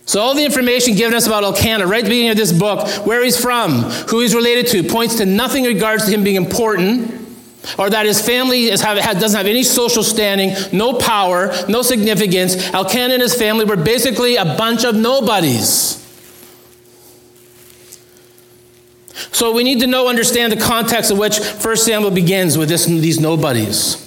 So, 0.07 0.21
all 0.21 0.35
the 0.35 0.45
information 0.45 0.95
given 0.95 1.13
us 1.13 1.27
about 1.27 1.45
Elkanah, 1.45 1.87
right 1.87 1.99
at 1.99 2.05
the 2.05 2.09
beginning 2.09 2.31
of 2.31 2.39
this 2.39 2.51
book, 2.51 2.89
where 3.07 3.23
he's 3.23 3.39
from, 3.39 3.83
who 4.09 4.21
he's 4.21 4.35
related 4.35 4.69
to, 4.69 4.83
points 4.83 5.17
to 5.17 5.27
nothing 5.27 5.67
in 5.67 5.75
regards 5.75 6.07
to 6.07 6.11
him 6.11 6.25
being 6.25 6.37
important, 6.37 7.11
or 7.79 7.91
that 7.91 8.07
his 8.07 8.19
family 8.25 8.71
is, 8.71 8.81
doesn't 8.81 9.37
have 9.37 9.47
any 9.47 9.63
social 9.63 10.03
standing, 10.03 10.55
no 10.73 10.95
power, 10.95 11.53
no 11.69 11.83
significance. 11.83 12.57
Elkanah 12.73 13.15
and 13.15 13.23
his 13.23 13.35
family 13.35 13.67
were 13.67 13.77
basically 13.77 14.37
a 14.37 14.45
bunch 14.45 14.85
of 14.85 14.95
nobodies. 14.95 15.98
So 19.39 19.53
we 19.53 19.63
need 19.63 19.79
to 19.83 19.87
know, 19.87 20.09
understand 20.09 20.53
the 20.53 20.57
context 20.57 21.13
in 21.13 21.17
which 21.17 21.39
1 21.39 21.77
Samuel 21.77 22.11
begins 22.11 22.59
with 22.59 22.69
this, 22.69 22.87
these 22.87 23.21
nobodies. 23.21 24.05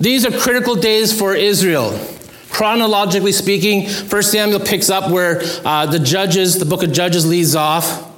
These 0.00 0.26
are 0.26 0.36
critical 0.36 0.74
days 0.74 1.16
for 1.16 1.36
Israel. 1.36 1.96
Chronologically 2.48 3.30
speaking, 3.30 3.88
1 3.88 4.22
Samuel 4.24 4.58
picks 4.58 4.90
up 4.90 5.12
where 5.12 5.40
uh, 5.64 5.86
the 5.86 6.00
Judges, 6.00 6.58
the 6.58 6.64
book 6.64 6.82
of 6.82 6.90
Judges, 6.90 7.24
leads 7.24 7.54
off. 7.54 8.08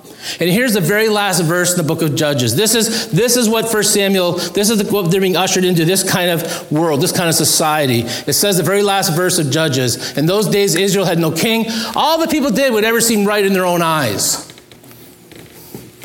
And 0.40 0.48
here's 0.48 0.72
the 0.72 0.80
very 0.80 1.10
last 1.10 1.42
verse 1.42 1.72
in 1.72 1.76
the 1.76 1.94
book 1.94 2.00
of 2.00 2.14
Judges. 2.14 2.56
This 2.56 2.74
is, 2.74 3.10
this 3.10 3.36
is 3.36 3.46
what 3.46 3.70
1 3.70 3.82
Samuel, 3.82 4.32
this 4.32 4.70
is 4.70 4.90
what 4.90 5.10
they're 5.10 5.20
being 5.20 5.36
ushered 5.36 5.64
into, 5.64 5.84
this 5.84 6.10
kind 6.10 6.30
of 6.30 6.72
world, 6.72 7.02
this 7.02 7.12
kind 7.12 7.28
of 7.28 7.34
society. 7.34 8.04
It 8.26 8.32
says 8.32 8.56
the 8.56 8.62
very 8.62 8.82
last 8.82 9.14
verse 9.14 9.38
of 9.38 9.50
Judges. 9.50 10.16
In 10.16 10.24
those 10.24 10.48
days, 10.48 10.74
Israel 10.74 11.04
had 11.04 11.18
no 11.18 11.32
king. 11.32 11.66
All 11.94 12.18
the 12.18 12.28
people 12.28 12.50
did 12.50 12.72
whatever 12.72 13.02
seemed 13.02 13.26
right 13.26 13.44
in 13.44 13.52
their 13.52 13.66
own 13.66 13.82
eyes. 13.82 14.48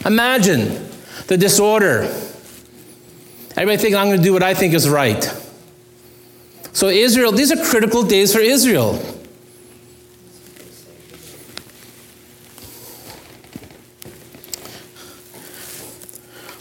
Imagine 0.07 0.89
the 1.27 1.37
disorder. 1.37 2.03
Everybody 3.51 3.75
thinking, 3.75 3.97
I'm 3.97 4.07
going 4.07 4.17
to 4.17 4.23
do 4.23 4.31
what 4.31 4.41
I 4.41 4.53
think 4.53 4.73
is 4.73 4.87
right. 4.87 5.21
So, 6.71 6.87
Israel, 6.87 7.33
these 7.33 7.51
are 7.51 7.61
critical 7.65 8.03
days 8.03 8.33
for 8.33 8.39
Israel. 8.39 8.93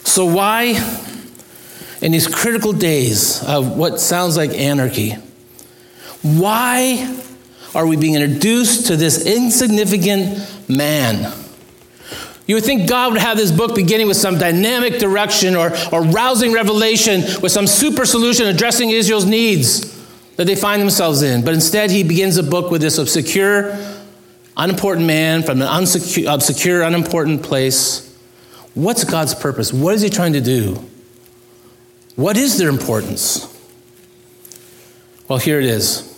So, 0.02 0.24
why, 0.24 0.74
in 2.02 2.10
these 2.10 2.26
critical 2.26 2.72
days 2.72 3.44
of 3.44 3.76
what 3.76 4.00
sounds 4.00 4.36
like 4.36 4.50
anarchy, 4.54 5.12
why 6.22 7.16
are 7.76 7.86
we 7.86 7.96
being 7.96 8.16
introduced 8.16 8.86
to 8.86 8.96
this 8.96 9.24
insignificant 9.24 10.68
man? 10.68 11.45
You 12.46 12.54
would 12.54 12.64
think 12.64 12.88
God 12.88 13.12
would 13.12 13.20
have 13.20 13.36
this 13.36 13.50
book 13.50 13.74
beginning 13.74 14.06
with 14.06 14.16
some 14.16 14.38
dynamic 14.38 14.98
direction 14.98 15.56
or, 15.56 15.72
or 15.92 16.02
rousing 16.02 16.52
revelation 16.52 17.22
with 17.42 17.50
some 17.50 17.66
super 17.66 18.06
solution 18.06 18.46
addressing 18.46 18.90
Israel's 18.90 19.24
needs 19.24 19.92
that 20.36 20.44
they 20.44 20.54
find 20.54 20.80
themselves 20.80 21.22
in. 21.22 21.44
But 21.44 21.54
instead, 21.54 21.90
he 21.90 22.04
begins 22.04 22.36
the 22.36 22.44
book 22.44 22.70
with 22.70 22.82
this 22.82 22.98
obscure, 22.98 23.76
unimportant 24.56 25.06
man 25.06 25.42
from 25.42 25.60
an 25.60 25.66
unsecure, 25.66 26.32
obscure, 26.32 26.82
unimportant 26.82 27.42
place. 27.42 28.16
What's 28.74 29.02
God's 29.02 29.34
purpose? 29.34 29.72
What 29.72 29.94
is 29.94 30.02
he 30.02 30.10
trying 30.10 30.34
to 30.34 30.40
do? 30.40 30.84
What 32.14 32.36
is 32.36 32.58
their 32.58 32.68
importance? 32.68 33.52
Well, 35.28 35.38
here 35.38 35.58
it 35.58 35.66
is. 35.66 36.12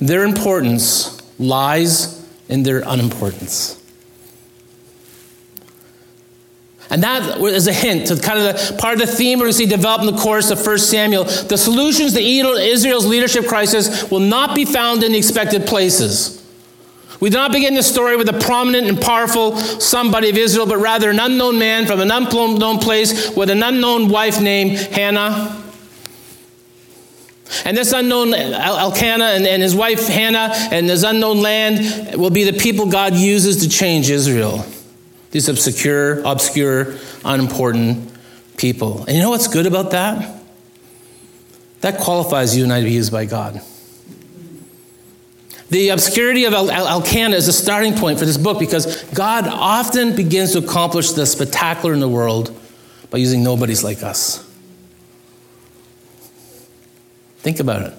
Their 0.00 0.24
importance 0.24 1.20
lies 1.38 2.24
in 2.48 2.62
their 2.62 2.82
unimportance. 2.86 3.81
And 6.92 7.02
that 7.04 7.40
is 7.40 7.66
a 7.68 7.72
hint 7.72 8.08
to 8.08 8.20
kind 8.20 8.38
of 8.38 8.44
the 8.44 8.76
part 8.76 9.00
of 9.00 9.08
the 9.08 9.10
theme 9.10 9.38
we're 9.38 9.46
going 9.46 9.52
to 9.52 9.58
see 9.58 9.64
develop 9.64 10.02
in 10.06 10.14
the 10.14 10.20
course 10.20 10.50
of 10.50 10.64
1 10.64 10.78
Samuel. 10.78 11.24
The 11.24 11.56
solutions 11.56 12.12
to 12.12 12.20
Israel's 12.20 13.06
leadership 13.06 13.46
crisis 13.46 14.10
will 14.10 14.20
not 14.20 14.54
be 14.54 14.66
found 14.66 15.02
in 15.02 15.12
the 15.12 15.18
expected 15.18 15.66
places. 15.66 16.38
We 17.18 17.30
do 17.30 17.38
not 17.38 17.50
begin 17.50 17.72
the 17.72 17.82
story 17.82 18.18
with 18.18 18.28
a 18.28 18.38
prominent 18.38 18.88
and 18.88 19.00
powerful 19.00 19.56
somebody 19.56 20.28
of 20.28 20.36
Israel, 20.36 20.66
but 20.66 20.76
rather 20.76 21.08
an 21.08 21.18
unknown 21.18 21.58
man 21.58 21.86
from 21.86 22.00
an 22.00 22.10
unknown 22.10 22.78
place 22.78 23.34
with 23.34 23.48
an 23.48 23.62
unknown 23.62 24.10
wife 24.10 24.38
named 24.42 24.76
Hannah. 24.78 25.62
And 27.64 27.74
this 27.74 27.92
unknown 27.94 28.34
Elkanah 28.34 29.24
and, 29.24 29.46
and 29.46 29.62
his 29.62 29.74
wife 29.74 30.06
Hannah 30.08 30.50
and 30.70 30.90
this 30.90 31.04
unknown 31.04 31.40
land 31.40 32.20
will 32.20 32.30
be 32.30 32.44
the 32.44 32.58
people 32.58 32.84
God 32.84 33.14
uses 33.14 33.62
to 33.62 33.68
change 33.70 34.10
Israel. 34.10 34.66
These 35.32 35.48
obscure, 35.48 36.22
obscure, 36.22 36.94
unimportant 37.24 38.12
people. 38.56 39.04
And 39.04 39.16
you 39.16 39.22
know 39.22 39.30
what's 39.30 39.48
good 39.48 39.66
about 39.66 39.90
that? 39.90 40.40
That 41.80 41.98
qualifies 41.98 42.56
you 42.56 42.62
and 42.62 42.72
I 42.72 42.78
to 42.78 42.84
be 42.84 42.92
used 42.92 43.10
by 43.10 43.24
God. 43.24 43.60
The 45.70 45.88
obscurity 45.88 46.44
of 46.44 46.52
Elkanah 46.52 47.34
is 47.34 47.48
a 47.48 47.52
starting 47.52 47.94
point 47.94 48.18
for 48.18 48.26
this 48.26 48.36
book 48.36 48.58
because 48.58 49.02
God 49.14 49.48
often 49.48 50.14
begins 50.14 50.52
to 50.52 50.58
accomplish 50.58 51.12
the 51.12 51.24
spectacular 51.24 51.94
in 51.94 52.00
the 52.00 52.08
world 52.08 52.54
by 53.10 53.18
using 53.18 53.42
nobodies 53.42 53.82
like 53.82 54.02
us. 54.02 54.46
Think 57.38 57.58
about 57.58 57.82
it. 57.82 57.94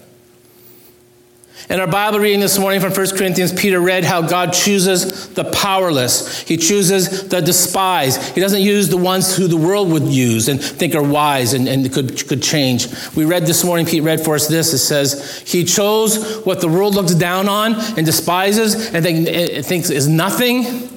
In 1.69 1.79
our 1.79 1.87
Bible 1.87 2.19
reading 2.19 2.41
this 2.41 2.59
morning 2.59 2.81
from 2.81 2.91
1 2.91 3.17
Corinthians, 3.17 3.53
Peter 3.53 3.79
read 3.79 4.03
how 4.03 4.21
God 4.21 4.51
chooses 4.51 5.29
the 5.29 5.45
powerless. 5.45 6.41
He 6.41 6.57
chooses 6.57 7.29
the 7.29 7.41
despised. 7.41 8.21
He 8.35 8.41
doesn't 8.41 8.61
use 8.61 8.89
the 8.89 8.97
ones 8.97 9.37
who 9.37 9.47
the 9.47 9.55
world 9.55 9.89
would 9.89 10.03
use 10.03 10.49
and 10.49 10.61
think 10.61 10.93
are 10.93 11.01
wise 11.01 11.53
and, 11.53 11.69
and 11.69 11.91
could, 11.93 12.27
could 12.27 12.43
change. 12.43 12.87
We 13.15 13.23
read 13.23 13.45
this 13.45 13.63
morning, 13.63 13.85
Pete 13.85 14.03
read 14.03 14.19
for 14.19 14.35
us 14.35 14.47
this. 14.47 14.73
It 14.73 14.79
says, 14.79 15.39
He 15.47 15.63
chose 15.63 16.43
what 16.45 16.59
the 16.59 16.67
world 16.67 16.95
looks 16.95 17.15
down 17.15 17.47
on 17.47 17.75
and 17.75 18.05
despises 18.05 18.93
and 18.93 19.01
think, 19.01 19.65
thinks 19.65 19.89
is 19.89 20.05
nothing, 20.05 20.89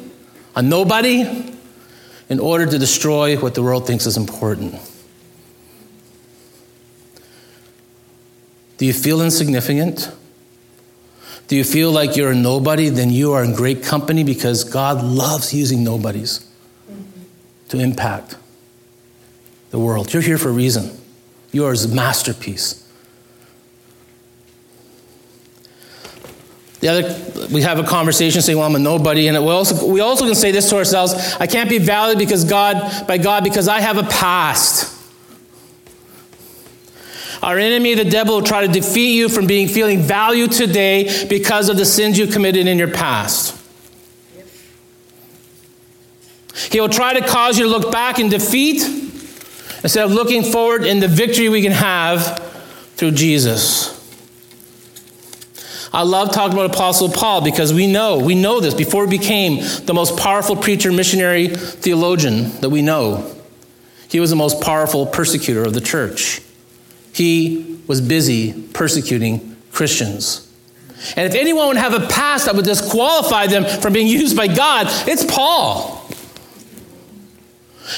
a 0.56 0.62
nobody, 0.62 1.54
in 2.28 2.40
order 2.40 2.66
to 2.66 2.76
destroy 2.76 3.36
what 3.36 3.54
the 3.54 3.62
world 3.62 3.86
thinks 3.86 4.04
is 4.04 4.16
important. 4.16 4.74
Do 8.78 8.84
you 8.84 8.92
feel 8.92 9.22
insignificant? 9.22 10.10
Do 11.48 11.56
you 11.56 11.64
feel 11.64 11.92
like 11.92 12.16
you're 12.16 12.32
a 12.32 12.34
nobody? 12.34 12.88
Then 12.88 13.10
you 13.10 13.32
are 13.32 13.44
in 13.44 13.54
great 13.54 13.82
company 13.82 14.24
because 14.24 14.64
God 14.64 15.02
loves 15.02 15.54
using 15.54 15.84
nobodies 15.84 16.46
to 17.68 17.78
impact 17.78 18.36
the 19.70 19.78
world. 19.78 20.12
You're 20.12 20.22
here 20.22 20.38
for 20.38 20.48
a 20.48 20.52
reason. 20.52 20.98
You 21.52 21.64
are 21.66 21.70
his 21.70 21.92
masterpiece. 21.92 22.82
The 26.80 26.88
other, 26.88 27.48
we 27.52 27.62
have 27.62 27.78
a 27.78 27.84
conversation 27.84 28.42
saying, 28.42 28.58
"Well, 28.58 28.66
I'm 28.66 28.74
a 28.74 28.78
nobody," 28.78 29.28
and 29.28 29.44
we 29.44 29.50
also 29.50 29.86
we 29.86 30.00
also 30.00 30.26
can 30.26 30.34
say 30.34 30.50
this 30.50 30.68
to 30.70 30.76
ourselves: 30.76 31.14
"I 31.40 31.46
can't 31.46 31.70
be 31.70 31.78
valued 31.78 32.18
because 32.18 32.44
God 32.44 33.06
by 33.06 33.18
God 33.18 33.44
because 33.44 33.66
I 33.66 33.80
have 33.80 33.96
a 33.96 34.02
past." 34.02 34.95
Our 37.46 37.60
enemy, 37.60 37.94
the 37.94 38.04
devil, 38.04 38.34
will 38.34 38.42
try 38.42 38.66
to 38.66 38.72
defeat 38.72 39.14
you 39.14 39.28
from 39.28 39.46
being 39.46 39.68
feeling 39.68 40.00
value 40.00 40.48
today 40.48 41.28
because 41.28 41.68
of 41.68 41.76
the 41.76 41.84
sins 41.84 42.18
you 42.18 42.26
committed 42.26 42.66
in 42.66 42.76
your 42.76 42.90
past. 42.90 43.56
He 46.72 46.80
will 46.80 46.88
try 46.88 47.14
to 47.14 47.24
cause 47.24 47.56
you 47.56 47.66
to 47.66 47.70
look 47.70 47.92
back 47.92 48.18
in 48.18 48.30
defeat 48.30 48.82
instead 48.82 50.04
of 50.04 50.10
looking 50.10 50.42
forward 50.42 50.84
in 50.84 50.98
the 50.98 51.06
victory 51.06 51.48
we 51.48 51.62
can 51.62 51.70
have 51.70 52.36
through 52.96 53.12
Jesus. 53.12 53.94
I 55.92 56.02
love 56.02 56.32
talking 56.32 56.58
about 56.58 56.74
Apostle 56.74 57.10
Paul 57.10 57.42
because 57.42 57.72
we 57.72 57.86
know, 57.86 58.18
we 58.18 58.34
know 58.34 58.58
this 58.58 58.74
before 58.74 59.06
he 59.06 59.18
became 59.18 59.58
the 59.84 59.94
most 59.94 60.18
powerful 60.18 60.56
preacher, 60.56 60.90
missionary, 60.90 61.46
theologian 61.46 62.50
that 62.60 62.70
we 62.70 62.82
know. 62.82 63.32
He 64.08 64.18
was 64.18 64.30
the 64.30 64.36
most 64.36 64.60
powerful 64.60 65.06
persecutor 65.06 65.62
of 65.62 65.74
the 65.74 65.80
church. 65.80 66.42
He 67.16 67.80
was 67.86 68.02
busy 68.02 68.52
persecuting 68.74 69.56
Christians. 69.72 70.52
And 71.16 71.26
if 71.26 71.34
anyone 71.34 71.68
would 71.68 71.78
have 71.78 71.94
a 71.94 72.06
past 72.08 72.44
that 72.44 72.54
would 72.54 72.66
disqualify 72.66 73.46
them 73.46 73.64
from 73.80 73.94
being 73.94 74.06
used 74.06 74.36
by 74.36 74.48
God, 74.48 74.86
it's 75.08 75.24
Paul. 75.24 76.06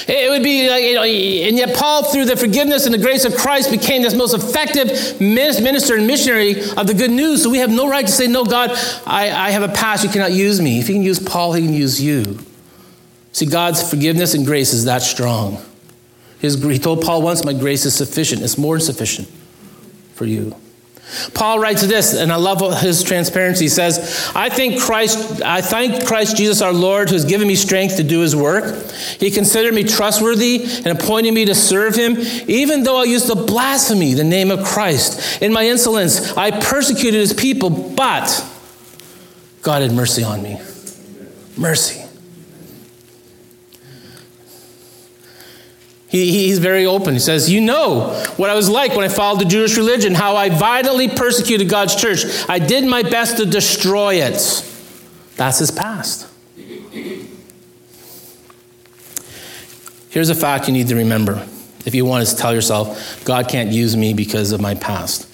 It 0.07 0.29
would 0.29 0.41
be 0.41 0.69
like, 0.69 0.83
you 0.83 0.93
know, 0.93 1.03
and 1.03 1.57
yet 1.57 1.75
Paul, 1.75 2.03
through 2.03 2.25
the 2.25 2.37
forgiveness 2.37 2.85
and 2.85 2.93
the 2.93 2.99
grace 2.99 3.25
of 3.25 3.35
Christ, 3.35 3.71
became 3.71 4.03
this 4.03 4.13
most 4.13 4.33
effective 4.33 5.19
minister 5.19 5.97
and 5.97 6.07
missionary 6.07 6.61
of 6.77 6.87
the 6.87 6.93
good 6.93 7.11
news. 7.11 7.43
So 7.43 7.49
we 7.49 7.57
have 7.57 7.71
no 7.71 7.89
right 7.89 8.05
to 8.05 8.11
say, 8.11 8.27
no, 8.27 8.45
God, 8.45 8.69
I, 9.05 9.31
I 9.31 9.49
have 9.49 9.63
a 9.63 9.73
past, 9.73 10.05
you 10.05 10.09
cannot 10.09 10.31
use 10.31 10.61
me. 10.61 10.79
If 10.79 10.87
he 10.87 10.93
can 10.93 11.03
use 11.03 11.19
Paul, 11.19 11.51
he 11.51 11.65
can 11.65 11.73
use 11.73 12.01
you. 12.01 12.39
See, 13.33 13.47
God's 13.47 13.89
forgiveness 13.89 14.33
and 14.33 14.45
grace 14.45 14.71
is 14.71 14.85
that 14.85 15.01
strong. 15.01 15.61
His, 16.39 16.61
he 16.63 16.79
told 16.79 17.01
Paul 17.01 17.21
once, 17.21 17.43
My 17.43 17.53
grace 17.53 17.85
is 17.85 17.93
sufficient. 17.93 18.41
It's 18.41 18.57
more 18.57 18.79
sufficient 18.79 19.27
for 20.15 20.25
you. 20.25 20.55
Paul 21.33 21.59
writes 21.59 21.81
this, 21.81 22.13
and 22.13 22.31
I 22.31 22.35
love 22.35 22.81
his 22.81 23.01
transparency. 23.01 23.65
He 23.65 23.69
says, 23.69 24.31
I 24.35 24.49
thank 24.49 24.79
Christ, 24.79 25.41
I 25.41 25.61
thank 25.61 26.05
Christ 26.05 26.37
Jesus 26.37 26.61
our 26.61 26.71
Lord, 26.71 27.09
who 27.09 27.15
has 27.15 27.25
given 27.25 27.47
me 27.47 27.55
strength 27.55 27.97
to 27.97 28.03
do 28.03 28.19
his 28.19 28.35
work. 28.35 28.91
He 29.19 29.31
considered 29.31 29.73
me 29.73 29.83
trustworthy 29.83 30.61
and 30.63 30.87
appointed 30.87 31.33
me 31.33 31.45
to 31.45 31.55
serve 31.55 31.95
him, 31.95 32.17
even 32.47 32.83
though 32.83 33.01
I 33.01 33.05
used 33.05 33.27
to 33.27 33.35
blaspheme 33.35 34.15
the 34.15 34.23
name 34.23 34.51
of 34.51 34.63
Christ. 34.63 35.41
In 35.41 35.51
my 35.51 35.67
insolence, 35.67 36.31
I 36.37 36.51
persecuted 36.51 37.19
his 37.19 37.33
people, 37.33 37.71
but 37.71 38.45
God 39.63 39.81
had 39.81 39.91
mercy 39.91 40.23
on 40.23 40.43
me. 40.43 40.61
Mercy. 41.57 42.08
He, 46.09 46.47
he's 46.47 46.57
very 46.57 46.85
open. 46.85 47.13
He 47.13 47.19
says, 47.19 47.49
You 47.49 47.61
know 47.61 48.09
what 48.37 48.49
I 48.49 48.55
was 48.55 48.67
like 48.67 48.95
when 48.95 49.05
I 49.05 49.09
followed 49.09 49.39
the 49.39 49.45
Jewish 49.45 49.77
religion, 49.77 50.15
how 50.15 50.35
I 50.35 50.49
violently 50.49 51.07
persecuted 51.07 51.69
God's 51.69 51.95
church. 51.95 52.25
I 52.49 52.59
did 52.59 52.83
my 52.85 53.03
best 53.03 53.37
to 53.37 53.45
destroy 53.45 54.15
it. 54.15 54.65
That's 55.35 55.59
his 55.59 55.71
past. 55.71 56.27
Here's 60.09 60.29
a 60.29 60.35
fact 60.35 60.67
you 60.67 60.73
need 60.73 60.87
to 60.87 60.95
remember 60.95 61.47
if 61.85 61.95
you 61.95 62.03
want 62.05 62.27
to 62.27 62.35
tell 62.35 62.53
yourself, 62.53 63.23
God 63.23 63.47
can't 63.47 63.71
use 63.71 63.95
me 63.95 64.13
because 64.13 64.51
of 64.51 64.59
my 64.59 64.75
past. 64.75 65.27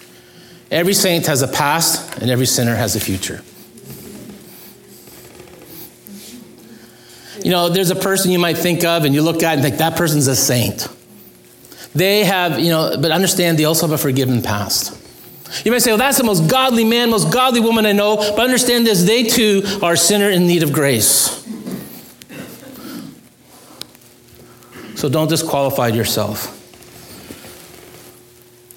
Every 0.70 0.94
saint 0.94 1.27
has 1.27 1.41
a 1.41 1.48
past, 1.48 2.17
and 2.22 2.29
every 2.29 2.46
sinner 2.46 2.75
has 2.75 2.96
a 2.96 3.00
future. 3.00 3.41
You 7.45 7.51
know, 7.51 7.69
there's 7.69 7.91
a 7.91 7.95
person 7.95 8.31
you 8.31 8.39
might 8.39 8.57
think 8.57 8.83
of 8.83 9.05
and 9.05 9.13
you 9.13 9.21
look 9.21 9.43
at 9.43 9.53
and 9.53 9.61
think 9.61 9.77
that 9.77 9.95
person's 9.95 10.25
a 10.25 10.35
saint. 10.35 10.87
They 11.93 12.25
have, 12.25 12.57
you 12.57 12.69
know, 12.69 12.97
but 12.99 13.11
understand 13.11 13.59
they 13.59 13.65
also 13.65 13.85
have 13.85 13.93
a 13.93 13.99
forgiven 13.99 14.41
past. 14.41 14.99
You 15.63 15.71
might 15.71 15.83
say, 15.83 15.91
well, 15.91 15.99
that's 15.99 16.17
the 16.17 16.23
most 16.23 16.49
godly 16.49 16.83
man, 16.83 17.11
most 17.11 17.31
godly 17.31 17.59
woman 17.59 17.85
I 17.85 17.91
know, 17.91 18.15
but 18.15 18.39
understand 18.39 18.87
this, 18.87 19.03
they 19.03 19.25
too 19.25 19.61
are 19.83 19.93
a 19.93 19.97
sinner 19.97 20.31
in 20.31 20.47
need 20.47 20.63
of 20.63 20.73
grace. 20.73 21.45
So 24.95 25.07
don't 25.07 25.29
disqualify 25.29 25.89
yourself. 25.89 26.51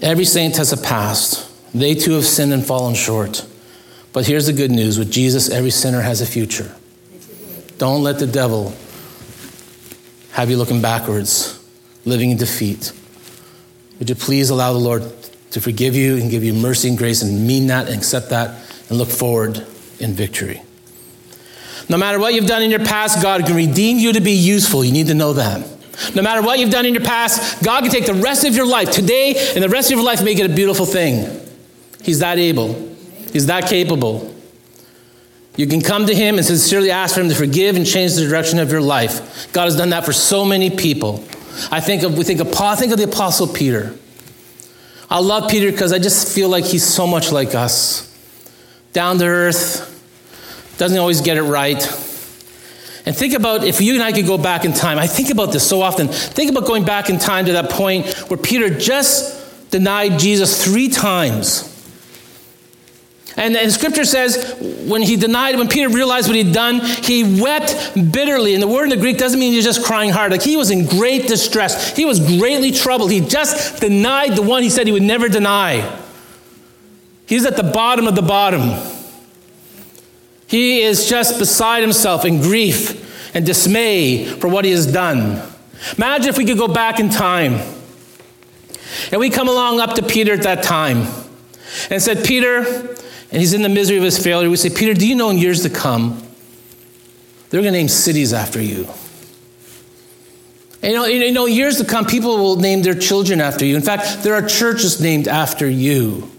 Every 0.02 0.26
saint 0.26 0.58
has 0.58 0.74
a 0.74 0.76
past. 0.76 1.50
They 1.72 1.94
too 1.94 2.12
have 2.12 2.26
sinned 2.26 2.52
and 2.52 2.66
fallen 2.66 2.94
short. 2.94 3.46
But 4.12 4.26
here's 4.26 4.44
the 4.44 4.52
good 4.52 4.70
news 4.70 4.98
with 4.98 5.10
Jesus, 5.10 5.48
every 5.48 5.70
sinner 5.70 6.02
has 6.02 6.20
a 6.20 6.26
future. 6.26 6.74
Don't 7.78 8.02
let 8.02 8.18
the 8.18 8.26
devil 8.26 8.74
have 10.32 10.50
you 10.50 10.56
looking 10.56 10.82
backwards, 10.82 11.58
living 12.04 12.30
in 12.30 12.36
defeat. 12.36 12.92
Would 13.98 14.08
you 14.08 14.16
please 14.16 14.50
allow 14.50 14.72
the 14.72 14.78
Lord 14.78 15.04
to 15.52 15.60
forgive 15.60 15.94
you 15.94 16.16
and 16.16 16.30
give 16.30 16.44
you 16.44 16.52
mercy 16.52 16.88
and 16.88 16.98
grace 16.98 17.22
and 17.22 17.46
mean 17.46 17.68
that 17.68 17.86
and 17.86 17.96
accept 17.96 18.30
that 18.30 18.50
and 18.88 18.98
look 18.98 19.08
forward 19.08 19.64
in 20.00 20.12
victory? 20.12 20.62
No 21.88 21.96
matter 21.96 22.18
what 22.18 22.34
you've 22.34 22.46
done 22.46 22.62
in 22.62 22.70
your 22.70 22.84
past, 22.84 23.22
God 23.22 23.46
can 23.46 23.56
redeem 23.56 23.98
you 23.98 24.12
to 24.12 24.20
be 24.20 24.32
useful. 24.32 24.84
You 24.84 24.92
need 24.92 25.06
to 25.06 25.14
know 25.14 25.32
that. 25.34 25.66
No 26.14 26.22
matter 26.22 26.42
what 26.42 26.58
you've 26.58 26.70
done 26.70 26.84
in 26.84 26.94
your 26.94 27.04
past, 27.04 27.62
God 27.64 27.82
can 27.82 27.90
take 27.90 28.06
the 28.06 28.14
rest 28.14 28.44
of 28.44 28.54
your 28.54 28.66
life 28.66 28.90
today 28.90 29.52
and 29.54 29.62
the 29.62 29.68
rest 29.68 29.90
of 29.90 29.96
your 29.96 30.04
life 30.04 30.22
make 30.22 30.38
it 30.38 30.50
a 30.50 30.54
beautiful 30.54 30.86
thing. 30.86 31.48
He's 32.02 32.20
that 32.20 32.38
able, 32.38 32.74
He's 33.32 33.46
that 33.46 33.68
capable. 33.68 34.34
You 35.58 35.66
can 35.66 35.80
come 35.80 36.06
to 36.06 36.14
Him 36.14 36.36
and 36.36 36.46
sincerely 36.46 36.92
ask 36.92 37.16
for 37.16 37.20
Him 37.20 37.28
to 37.30 37.34
forgive 37.34 37.74
and 37.74 37.84
change 37.84 38.14
the 38.14 38.24
direction 38.24 38.60
of 38.60 38.70
your 38.70 38.80
life. 38.80 39.52
God 39.52 39.64
has 39.64 39.76
done 39.76 39.90
that 39.90 40.04
for 40.04 40.12
so 40.12 40.44
many 40.44 40.70
people. 40.70 41.24
I 41.72 41.80
think 41.80 42.04
of, 42.04 42.16
we 42.16 42.22
think 42.22 42.38
of 42.38 42.52
Paul, 42.52 42.76
think 42.76 42.92
of 42.92 42.98
the 42.98 43.04
Apostle 43.04 43.48
Peter. 43.48 43.96
I 45.10 45.18
love 45.18 45.50
Peter 45.50 45.72
because 45.72 45.92
I 45.92 45.98
just 45.98 46.32
feel 46.32 46.48
like 46.48 46.64
he's 46.64 46.84
so 46.84 47.08
much 47.08 47.32
like 47.32 47.56
us. 47.56 48.04
Down 48.92 49.18
to 49.18 49.24
earth, 49.24 50.76
doesn't 50.78 50.96
always 50.96 51.22
get 51.22 51.36
it 51.36 51.42
right. 51.42 51.82
And 53.04 53.16
think 53.16 53.34
about 53.34 53.64
if 53.64 53.80
you 53.80 53.94
and 53.94 54.02
I 54.02 54.12
could 54.12 54.26
go 54.26 54.38
back 54.38 54.64
in 54.64 54.72
time. 54.72 54.96
I 54.96 55.08
think 55.08 55.30
about 55.30 55.50
this 55.50 55.68
so 55.68 55.82
often. 55.82 56.06
Think 56.06 56.52
about 56.52 56.66
going 56.66 56.84
back 56.84 57.10
in 57.10 57.18
time 57.18 57.46
to 57.46 57.52
that 57.54 57.70
point 57.70 58.06
where 58.30 58.38
Peter 58.38 58.70
just 58.70 59.70
denied 59.72 60.20
Jesus 60.20 60.64
three 60.64 60.88
times. 60.88 61.74
And, 63.38 63.56
and 63.56 63.70
scripture 63.70 64.04
says 64.04 64.56
when 64.84 65.00
he 65.00 65.14
denied, 65.14 65.56
when 65.56 65.68
Peter 65.68 65.88
realized 65.88 66.26
what 66.26 66.36
he'd 66.36 66.52
done, 66.52 66.80
he 66.80 67.40
wept 67.40 67.94
bitterly. 68.10 68.54
And 68.54 68.62
the 68.62 68.66
word 68.66 68.84
in 68.84 68.90
the 68.90 68.96
Greek 68.96 69.16
doesn't 69.16 69.38
mean 69.38 69.52
he's 69.52 69.64
just 69.64 69.84
crying 69.84 70.10
hard. 70.10 70.32
Like 70.32 70.42
he 70.42 70.56
was 70.56 70.72
in 70.72 70.86
great 70.86 71.28
distress. 71.28 71.96
He 71.96 72.04
was 72.04 72.18
greatly 72.18 72.72
troubled. 72.72 73.12
He 73.12 73.20
just 73.20 73.80
denied 73.80 74.34
the 74.34 74.42
one 74.42 74.64
he 74.64 74.68
said 74.68 74.88
he 74.88 74.92
would 74.92 75.04
never 75.04 75.28
deny. 75.28 75.98
He's 77.26 77.46
at 77.46 77.56
the 77.56 77.62
bottom 77.62 78.08
of 78.08 78.16
the 78.16 78.22
bottom. 78.22 78.76
He 80.48 80.80
is 80.80 81.08
just 81.08 81.38
beside 81.38 81.82
himself 81.82 82.24
in 82.24 82.40
grief 82.40 83.36
and 83.36 83.46
dismay 83.46 84.24
for 84.24 84.48
what 84.48 84.64
he 84.64 84.72
has 84.72 84.90
done. 84.90 85.40
Imagine 85.96 86.28
if 86.30 86.38
we 86.38 86.44
could 86.44 86.58
go 86.58 86.66
back 86.66 86.98
in 86.98 87.08
time 87.08 87.60
and 89.12 89.20
we 89.20 89.30
come 89.30 89.48
along 89.48 89.78
up 89.78 89.94
to 89.94 90.02
Peter 90.02 90.32
at 90.32 90.42
that 90.42 90.64
time 90.64 91.06
and 91.90 92.02
said, 92.02 92.24
Peter, 92.24 92.96
and 93.30 93.40
he's 93.40 93.52
in 93.52 93.62
the 93.62 93.68
misery 93.68 93.98
of 93.98 94.04
his 94.04 94.22
failure, 94.22 94.48
we 94.48 94.56
say, 94.56 94.70
Peter, 94.70 94.94
do 94.94 95.06
you 95.06 95.14
know 95.14 95.30
in 95.30 95.38
years 95.38 95.62
to 95.62 95.70
come, 95.70 96.22
they're 97.50 97.60
going 97.60 97.72
to 97.72 97.78
name 97.78 97.88
cities 97.88 98.32
after 98.32 98.60
you? 98.60 98.88
And 100.82 100.92
you 100.92 100.98
know, 100.98 101.04
you 101.06 101.32
know, 101.32 101.46
years 101.46 101.78
to 101.78 101.84
come, 101.84 102.06
people 102.06 102.38
will 102.38 102.56
name 102.56 102.82
their 102.82 102.94
children 102.94 103.40
after 103.40 103.64
you. 103.64 103.74
In 103.74 103.82
fact, 103.82 104.22
there 104.22 104.34
are 104.34 104.46
churches 104.46 105.00
named 105.00 105.26
after 105.26 105.68
you. 105.68 106.30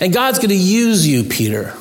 And 0.00 0.12
God's 0.12 0.38
going 0.38 0.48
to 0.48 0.56
use 0.56 1.06
you, 1.06 1.24
Peter. 1.24 1.74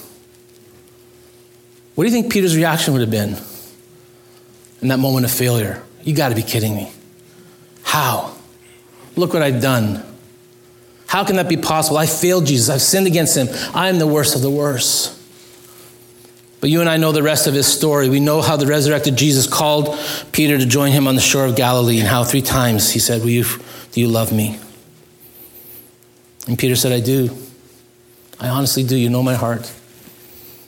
What 1.95 2.03
do 2.03 2.09
you 2.09 2.21
think 2.21 2.33
Peter's 2.33 2.55
reaction 2.55 2.93
would 2.93 3.01
have 3.01 3.11
been 3.11 3.37
in 4.81 4.89
that 4.89 4.97
moment 4.97 5.25
of 5.25 5.31
failure? 5.31 5.81
You 6.03 6.13
got 6.13 6.29
to 6.29 6.35
be 6.35 6.43
kidding 6.43 6.75
me. 6.75 6.91
How? 7.83 8.35
Look 9.15 9.33
what 9.33 9.41
I've 9.41 9.61
done. 9.61 10.03
How 11.13 11.23
can 11.23 11.35
that 11.35 11.47
be 11.47 11.57
possible? 11.57 11.99
I 11.99 12.07
failed 12.07 12.47
Jesus. 12.47 12.71
I've 12.71 12.81
sinned 12.81 13.05
against 13.05 13.37
him. 13.37 13.47
I 13.75 13.89
am 13.89 13.99
the 13.99 14.07
worst 14.07 14.35
of 14.35 14.41
the 14.41 14.49
worst. 14.49 15.15
But 16.59 16.71
you 16.71 16.81
and 16.81 16.89
I 16.89 16.97
know 16.97 17.11
the 17.11 17.21
rest 17.21 17.45
of 17.45 17.53
his 17.53 17.67
story. 17.67 18.09
We 18.09 18.19
know 18.19 18.41
how 18.41 18.57
the 18.57 18.65
resurrected 18.65 19.15
Jesus 19.15 19.45
called 19.45 19.95
Peter 20.31 20.57
to 20.57 20.65
join 20.65 20.91
him 20.91 21.07
on 21.07 21.13
the 21.13 21.21
shore 21.21 21.45
of 21.45 21.55
Galilee 21.55 21.99
and 21.99 22.07
how 22.07 22.23
three 22.23 22.41
times 22.41 22.89
he 22.89 22.97
said, 22.97 23.21
Will 23.21 23.29
you, 23.29 23.45
Do 23.91 24.01
you 24.01 24.07
love 24.07 24.33
me? 24.33 24.59
And 26.47 26.57
Peter 26.57 26.75
said, 26.75 26.91
I 26.91 26.99
do. 26.99 27.29
I 28.39 28.49
honestly 28.49 28.83
do. 28.83 28.97
You 28.97 29.11
know 29.11 29.21
my 29.21 29.35
heart. 29.35 29.71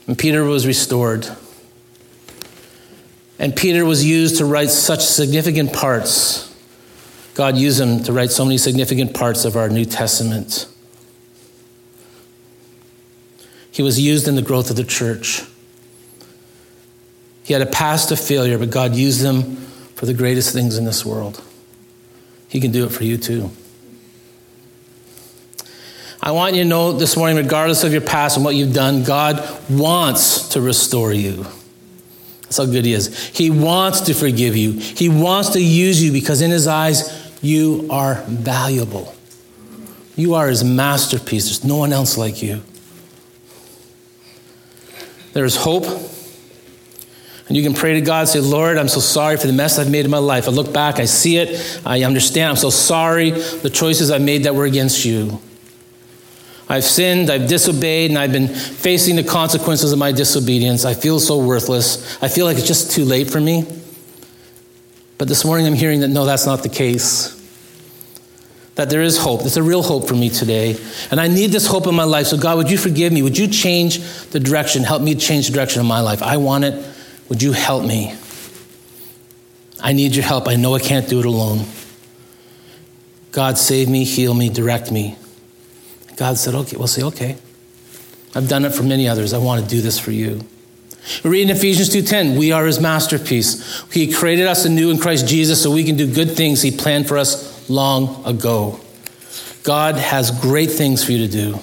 And 0.06 0.16
Peter 0.16 0.44
was 0.44 0.64
restored. 0.64 1.28
And 3.40 3.56
Peter 3.56 3.84
was 3.84 4.04
used 4.04 4.38
to 4.38 4.44
write 4.44 4.70
such 4.70 5.00
significant 5.00 5.72
parts 5.72 6.45
God 7.36 7.58
used 7.58 7.78
him 7.78 8.02
to 8.04 8.14
write 8.14 8.30
so 8.30 8.46
many 8.46 8.56
significant 8.56 9.12
parts 9.12 9.44
of 9.44 9.56
our 9.56 9.68
New 9.68 9.84
Testament. 9.84 10.66
He 13.70 13.82
was 13.82 14.00
used 14.00 14.26
in 14.26 14.36
the 14.36 14.42
growth 14.42 14.70
of 14.70 14.76
the 14.76 14.84
church. 14.84 15.42
He 17.44 17.52
had 17.52 17.60
a 17.60 17.66
past 17.66 18.10
of 18.10 18.18
failure, 18.18 18.56
but 18.56 18.70
God 18.70 18.94
used 18.94 19.22
him 19.22 19.56
for 19.96 20.06
the 20.06 20.14
greatest 20.14 20.54
things 20.54 20.78
in 20.78 20.86
this 20.86 21.04
world. 21.04 21.44
He 22.48 22.58
can 22.58 22.72
do 22.72 22.86
it 22.86 22.88
for 22.88 23.04
you 23.04 23.18
too. 23.18 23.50
I 26.22 26.30
want 26.30 26.54
you 26.54 26.62
to 26.62 26.68
know 26.68 26.92
this 26.92 27.18
morning, 27.18 27.36
regardless 27.36 27.84
of 27.84 27.92
your 27.92 28.00
past 28.00 28.36
and 28.36 28.46
what 28.46 28.54
you've 28.54 28.72
done, 28.72 29.04
God 29.04 29.46
wants 29.68 30.48
to 30.48 30.62
restore 30.62 31.12
you. 31.12 31.46
That's 32.44 32.56
how 32.56 32.64
good 32.64 32.86
He 32.86 32.94
is. 32.94 33.28
He 33.28 33.50
wants 33.50 34.00
to 34.02 34.14
forgive 34.14 34.56
you, 34.56 34.72
He 34.72 35.10
wants 35.10 35.50
to 35.50 35.62
use 35.62 36.02
you 36.02 36.12
because 36.12 36.40
in 36.40 36.50
His 36.50 36.66
eyes, 36.66 37.25
you 37.42 37.86
are 37.90 38.22
valuable. 38.26 39.14
You 40.16 40.34
are 40.34 40.48
His 40.48 40.64
masterpiece. 40.64 41.44
There's 41.44 41.64
no 41.64 41.76
one 41.76 41.92
else 41.92 42.16
like 42.16 42.42
you. 42.42 42.62
There 45.32 45.44
is 45.44 45.56
hope. 45.56 45.84
And 47.48 47.56
you 47.56 47.62
can 47.62 47.74
pray 47.74 47.94
to 47.94 48.00
God, 48.00 48.26
say, 48.26 48.40
Lord, 48.40 48.76
I'm 48.76 48.88
so 48.88 48.98
sorry 48.98 49.36
for 49.36 49.46
the 49.46 49.52
mess 49.52 49.78
I've 49.78 49.90
made 49.90 50.04
in 50.04 50.10
my 50.10 50.18
life. 50.18 50.48
I 50.48 50.50
look 50.50 50.72
back, 50.72 50.98
I 50.98 51.04
see 51.04 51.36
it, 51.36 51.80
I 51.86 52.02
understand. 52.02 52.50
I'm 52.50 52.56
so 52.56 52.70
sorry 52.70 53.30
the 53.30 53.70
choices 53.70 54.10
I 54.10 54.18
made 54.18 54.44
that 54.44 54.54
were 54.54 54.64
against 54.64 55.04
you. 55.04 55.40
I've 56.68 56.82
sinned, 56.82 57.30
I've 57.30 57.48
disobeyed, 57.48 58.10
and 58.10 58.18
I've 58.18 58.32
been 58.32 58.48
facing 58.48 59.14
the 59.14 59.22
consequences 59.22 59.92
of 59.92 59.98
my 60.00 60.10
disobedience. 60.10 60.84
I 60.84 60.94
feel 60.94 61.20
so 61.20 61.38
worthless. 61.38 62.20
I 62.20 62.26
feel 62.26 62.46
like 62.46 62.56
it's 62.56 62.66
just 62.66 62.90
too 62.90 63.04
late 63.04 63.30
for 63.30 63.40
me. 63.40 63.64
But 65.18 65.28
this 65.28 65.44
morning 65.44 65.66
I'm 65.66 65.74
hearing 65.74 66.00
that 66.00 66.08
no, 66.08 66.24
that's 66.24 66.46
not 66.46 66.62
the 66.62 66.68
case. 66.68 67.32
That 68.74 68.90
there 68.90 69.00
is 69.00 69.16
hope. 69.16 69.40
There's 69.40 69.56
a 69.56 69.62
real 69.62 69.82
hope 69.82 70.06
for 70.06 70.14
me 70.14 70.28
today. 70.28 70.76
And 71.10 71.18
I 71.18 71.28
need 71.28 71.46
this 71.50 71.66
hope 71.66 71.86
in 71.86 71.94
my 71.94 72.04
life. 72.04 72.26
So, 72.26 72.36
God, 72.36 72.58
would 72.58 72.70
you 72.70 72.76
forgive 72.76 73.10
me? 73.10 73.22
Would 73.22 73.38
you 73.38 73.48
change 73.48 74.00
the 74.26 74.38
direction? 74.38 74.82
Help 74.82 75.00
me 75.00 75.14
change 75.14 75.46
the 75.46 75.54
direction 75.54 75.80
of 75.80 75.86
my 75.86 76.00
life. 76.00 76.22
I 76.22 76.36
want 76.36 76.64
it. 76.64 76.94
Would 77.30 77.42
you 77.42 77.52
help 77.52 77.84
me? 77.84 78.14
I 79.80 79.94
need 79.94 80.14
your 80.14 80.24
help. 80.24 80.46
I 80.46 80.56
know 80.56 80.74
I 80.74 80.80
can't 80.80 81.08
do 81.08 81.20
it 81.20 81.24
alone. 81.24 81.64
God, 83.32 83.56
save 83.56 83.88
me, 83.88 84.04
heal 84.04 84.34
me, 84.34 84.50
direct 84.50 84.92
me. 84.92 85.16
God 86.16 86.36
said, 86.38 86.54
okay, 86.54 86.76
we'll 86.76 86.86
say, 86.86 87.02
okay. 87.02 87.36
I've 88.34 88.48
done 88.48 88.64
it 88.66 88.74
for 88.74 88.82
many 88.82 89.08
others. 89.08 89.32
I 89.32 89.38
want 89.38 89.62
to 89.62 89.68
do 89.68 89.80
this 89.80 89.98
for 89.98 90.10
you. 90.10 90.40
We 91.22 91.30
read 91.30 91.50
in 91.50 91.56
Ephesians 91.56 91.88
2:10, 91.90 92.36
we 92.36 92.52
are 92.52 92.66
his 92.66 92.80
masterpiece. 92.80 93.82
He 93.92 94.12
created 94.12 94.46
us 94.46 94.64
anew 94.64 94.90
in 94.90 94.98
Christ 94.98 95.26
Jesus 95.26 95.62
so 95.62 95.70
we 95.70 95.84
can 95.84 95.96
do 95.96 96.06
good 96.06 96.32
things 96.32 96.62
he 96.62 96.70
planned 96.70 97.06
for 97.06 97.16
us 97.16 97.68
long 97.68 98.22
ago. 98.24 98.80
God 99.62 99.96
has 99.96 100.30
great 100.30 100.70
things 100.70 101.04
for 101.04 101.12
you 101.12 101.18
to 101.18 101.28
do. 101.28 101.60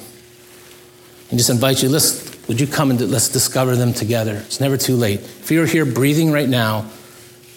And 1.30 1.40
just 1.40 1.50
invite 1.50 1.82
you, 1.82 1.90
let's 1.90 2.32
would 2.48 2.60
you 2.60 2.68
come 2.68 2.92
and 2.92 3.00
let's 3.10 3.30
discover 3.30 3.76
them 3.76 3.94
together? 3.94 4.36
It's 4.46 4.60
never 4.60 4.78
too 4.78 4.96
late. 4.96 5.22
If 5.22 5.50
you're 5.50 5.66
here 5.66 5.86
breathing 5.86 6.32
right 6.32 6.50
now, 6.50 6.86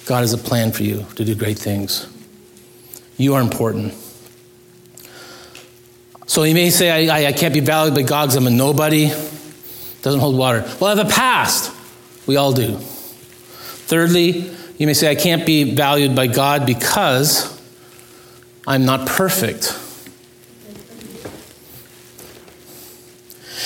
God 0.06 0.20
has 0.20 0.32
a 0.32 0.38
plan 0.38 0.70
for 0.70 0.84
you 0.84 1.04
to 1.16 1.24
do 1.24 1.34
great 1.34 1.58
things. 1.58 2.06
You 3.16 3.34
are 3.34 3.40
important. 3.40 3.94
So 6.26 6.44
you 6.44 6.54
may 6.54 6.70
say, 6.70 7.08
I, 7.08 7.18
I, 7.18 7.26
I 7.26 7.32
can't 7.32 7.52
be 7.52 7.60
valued 7.60 7.94
by 7.94 8.02
God 8.02 8.26
because 8.26 8.36
I'm 8.36 8.46
a 8.46 8.50
nobody. 8.50 9.08
Doesn't 10.02 10.20
hold 10.20 10.36
water. 10.36 10.62
Well, 10.80 10.86
I 10.86 10.96
have 10.96 11.06
a 11.06 11.10
past. 11.10 11.72
We 12.26 12.36
all 12.36 12.52
do. 12.52 12.76
Thirdly, 12.76 14.50
you 14.78 14.86
may 14.86 14.94
say, 14.94 15.10
I 15.10 15.14
can't 15.14 15.46
be 15.46 15.74
valued 15.74 16.14
by 16.14 16.26
God 16.26 16.66
because 16.66 17.56
I'm 18.66 18.84
not 18.84 19.06
perfect. 19.06 19.74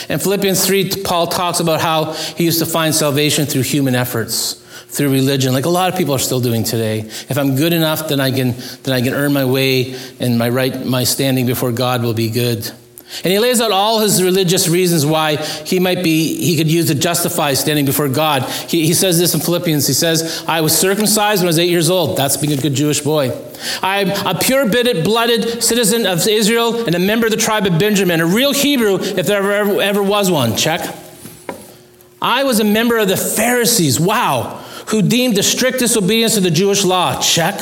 In 0.09 0.19
Philippians 0.19 0.65
3, 0.67 1.03
Paul 1.05 1.27
talks 1.27 1.61
about 1.61 1.81
how 1.81 2.13
he 2.13 2.45
used 2.45 2.59
to 2.59 2.67
find 2.67 2.95
salvation 2.95 3.47
through 3.47 3.63
human 3.63 3.95
efforts, 3.95 4.55
through 4.89 5.11
religion, 5.11 5.53
like 5.53 5.67
a 5.67 5.71
lot 5.71 5.91
of 5.91 5.97
people 5.97 6.15
are 6.15 6.19
still 6.19 6.41
doing 6.41 6.65
today. 6.65 7.01
If 7.01 7.39
I'm 7.39 7.57
good 7.57 7.73
enough, 7.73 8.09
then 8.09 8.21
I 8.21 8.31
can, 8.31 8.55
then 8.83 8.95
I 8.95 9.01
can 9.01 9.15
earn 9.15 9.33
my 9.33 9.45
way 9.45 9.95
and 10.19 10.39
my 10.39 10.49
right, 10.49 10.85
my 10.85 11.05
standing 11.05 11.47
before 11.47 11.73
God 11.73 12.03
will 12.03 12.15
be 12.15 12.31
good. 12.31 12.71
And 13.25 13.33
he 13.33 13.39
lays 13.39 13.61
out 13.61 13.73
all 13.73 14.01
his 14.01 14.23
religious 14.23 14.69
reasons 14.69 15.05
why 15.05 15.37
he 15.37 15.81
might 15.81 16.05
be, 16.05 16.37
he 16.41 16.57
could 16.57 16.71
use 16.71 16.87
to 16.87 16.95
justify 16.95 17.55
standing 17.55 17.85
before 17.85 18.09
God. 18.09 18.45
He, 18.49 18.87
he 18.87 18.95
says 18.95 19.19
this 19.19 19.35
in 19.35 19.41
Philippians. 19.41 19.87
He 19.87 19.93
says, 19.93 20.45
I 20.47 20.61
was 20.61 20.79
circumcised 20.79 21.43
when 21.43 21.49
I 21.49 21.51
was 21.51 21.59
eight 21.59 21.71
years 21.71 21.91
old. 21.91 22.17
That's 22.17 22.37
being 22.37 22.57
a 22.57 22.63
good 22.63 22.75
Jewish 22.75 23.01
boy. 23.01 23.37
I'm 23.83 24.11
a 24.11 24.39
pure 24.39 24.69
blooded 24.69 25.63
citizen 25.63 26.07
of 26.07 26.27
Israel 26.27 26.87
and 26.87 26.95
a 26.95 27.01
member 27.01 27.27
of 27.27 27.33
the 27.33 27.37
tribe 27.37 27.67
of 27.67 27.79
Benjamin, 27.79 28.21
a 28.21 28.27
real 28.27 28.53
Hebrew 28.53 29.01
if 29.01 29.27
there 29.27 29.39
ever, 29.39 29.53
ever, 29.53 29.81
ever 29.83 30.03
was 30.03 30.31
one. 30.31 30.57
Check. 30.57 30.97
I 32.23 32.45
was 32.45 32.61
a 32.61 32.65
member 32.65 32.97
of 32.99 33.09
the 33.09 33.17
Pharisees. 33.17 33.99
Wow. 33.99 34.65
Who 34.89 35.03
deemed 35.03 35.37
the 35.37 35.43
strict 35.43 35.81
disobedience 35.81 36.37
of 36.37 36.43
the 36.43 36.51
Jewish 36.51 36.85
law. 36.85 37.21
Check. 37.21 37.61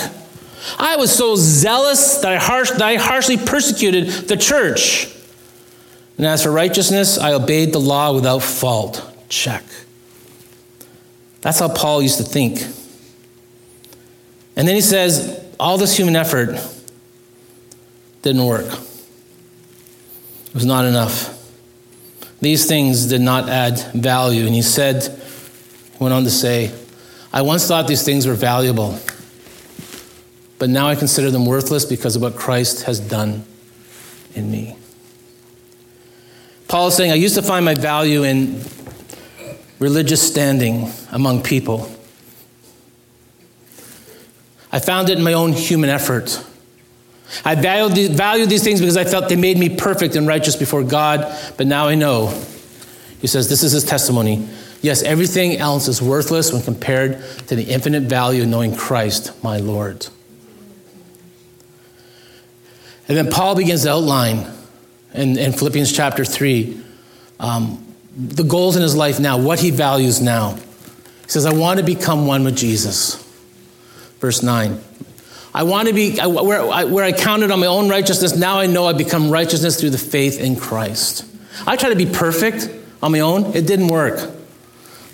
I 0.79 0.97
was 0.97 1.15
so 1.15 1.37
zealous 1.37 2.19
that 2.19 2.33
I, 2.33 2.37
harsh, 2.37 2.71
that 2.73 2.83
I 2.83 2.97
harshly 2.97 3.39
persecuted 3.39 4.29
the 4.29 4.37
church. 4.37 5.15
And 6.19 6.27
as 6.27 6.43
for 6.43 6.51
righteousness, 6.51 7.17
I 7.17 7.33
obeyed 7.33 7.73
the 7.73 7.79
law 7.79 8.13
without 8.13 8.43
fault. 8.43 9.03
Check. 9.29 9.63
That's 11.41 11.61
how 11.61 11.69
Paul 11.69 12.03
used 12.03 12.19
to 12.19 12.25
think. 12.25 12.61
And 14.57 14.67
then 14.67 14.75
he 14.75 14.81
says, 14.81 15.45
all 15.61 15.79
this 15.79 15.97
human 15.97 16.17
effort 16.17 16.61
didn't 18.23 18.45
work. 18.45 18.67
It 18.67 20.55
was 20.55 20.65
not 20.65 20.85
enough. 20.85 21.35
These 22.41 22.67
things 22.67 23.07
did 23.07 23.21
not 23.21 23.49
add 23.49 23.79
value. 23.95 24.45
And 24.45 24.55
he 24.55 24.63
said, 24.63 25.23
went 26.01 26.13
on 26.13 26.25
to 26.25 26.31
say, 26.31 26.73
I 27.33 27.43
once 27.43 27.69
thought 27.69 27.87
these 27.87 28.05
things 28.05 28.27
were 28.27 28.35
valuable, 28.35 28.99
but 30.59 30.69
now 30.69 30.89
I 30.89 30.97
consider 30.97 31.31
them 31.31 31.47
worthless 31.47 31.85
because 31.85 32.17
of 32.17 32.23
what 32.23 32.35
Christ 32.35 32.85
has 32.85 32.99
done 32.99 33.45
in 34.35 34.51
me. 34.51 34.77
Paul 36.69 36.89
is 36.89 36.97
saying, 36.97 37.11
I 37.11 37.15
used 37.15 37.35
to 37.35 37.43
find 37.43 37.65
my 37.65 37.75
value 37.75 38.25
in 38.25 38.63
religious 39.79 40.27
standing 40.27 40.91
among 41.11 41.43
people. 41.43 41.91
I 44.71 44.79
found 44.79 45.09
it 45.09 45.17
in 45.17 45.25
my 45.25 45.33
own 45.33 45.55
human 45.55 45.89
effort. 45.89 46.45
I 47.43 47.55
valued 47.55 47.97
these, 47.97 48.09
valued 48.11 48.51
these 48.51 48.63
things 48.63 48.81
because 48.81 48.99
I 48.99 49.05
felt 49.05 49.31
they 49.31 49.37
made 49.37 49.59
me 49.59 49.75
perfect 49.75 50.15
and 50.15 50.27
righteous 50.27 50.57
before 50.57 50.83
God, 50.83 51.35
but 51.57 51.67
now 51.67 51.89
I 51.89 51.95
know. 51.95 52.29
He 53.21 53.27
says, 53.27 53.49
This 53.49 53.63
is 53.63 53.73
his 53.73 53.85
testimony. 53.85 54.47
Yes, 54.83 55.03
everything 55.03 55.57
else 55.57 55.89
is 55.89 56.01
worthless 56.01 56.53
when 56.53 56.63
compared 56.63 57.23
to 57.49 57.57
the 57.57 57.65
infinite 57.65 58.05
value 58.05 58.43
of 58.43 58.49
knowing 58.49 58.77
Christ, 58.77 59.43
my 59.43 59.57
Lord. 59.57 60.07
And 63.09 63.17
then 63.17 63.31
Paul 63.31 63.57
begins 63.57 63.85
to 63.85 63.91
outline 63.91 64.58
in, 65.19 65.39
in 65.39 65.53
Philippians 65.53 65.93
chapter 65.93 66.25
3, 66.25 66.81
um, 67.41 67.85
the 68.17 68.45
goals 68.45 68.77
in 68.77 68.83
his 68.83 68.97
life 68.97 69.21
now, 69.21 69.39
what 69.39 69.61
he 69.61 69.71
values 69.71 70.21
now. 70.21 70.55
He 70.55 71.31
says, 71.31 71.45
I 71.45 71.53
want 71.53 71.79
to 71.79 71.85
become 71.85 72.27
one 72.27 72.45
with 72.45 72.57
Jesus. 72.57 73.17
Verse 74.21 74.43
9. 74.43 74.81
I 75.55 75.63
want 75.65 75.89
to 75.89 75.95
be, 75.95 76.19
where 76.19 76.63
I, 76.63 76.85
where 76.85 77.05
I 77.05 77.13
counted 77.13 77.51
on 77.51 77.61
my 77.61 77.67
own 77.67 77.89
righteousness, 77.89 78.37
now 78.37 78.59
I 78.59 78.67
know 78.67 78.87
I 78.87 78.93
become 78.93 79.31
righteousness 79.31 79.81
through 79.81 79.91
the 79.91 79.99
faith 79.99 80.41
in 80.41 80.57
Christ. 80.57 81.25
I 81.67 81.77
tried 81.77 81.91
to 81.91 81.97
be 81.97 82.07
perfect 82.07 82.71
on 83.03 83.13
my 83.13 83.21
own, 83.21 83.57
it 83.57 83.67
didn't 83.67 83.89
work. 83.89 84.31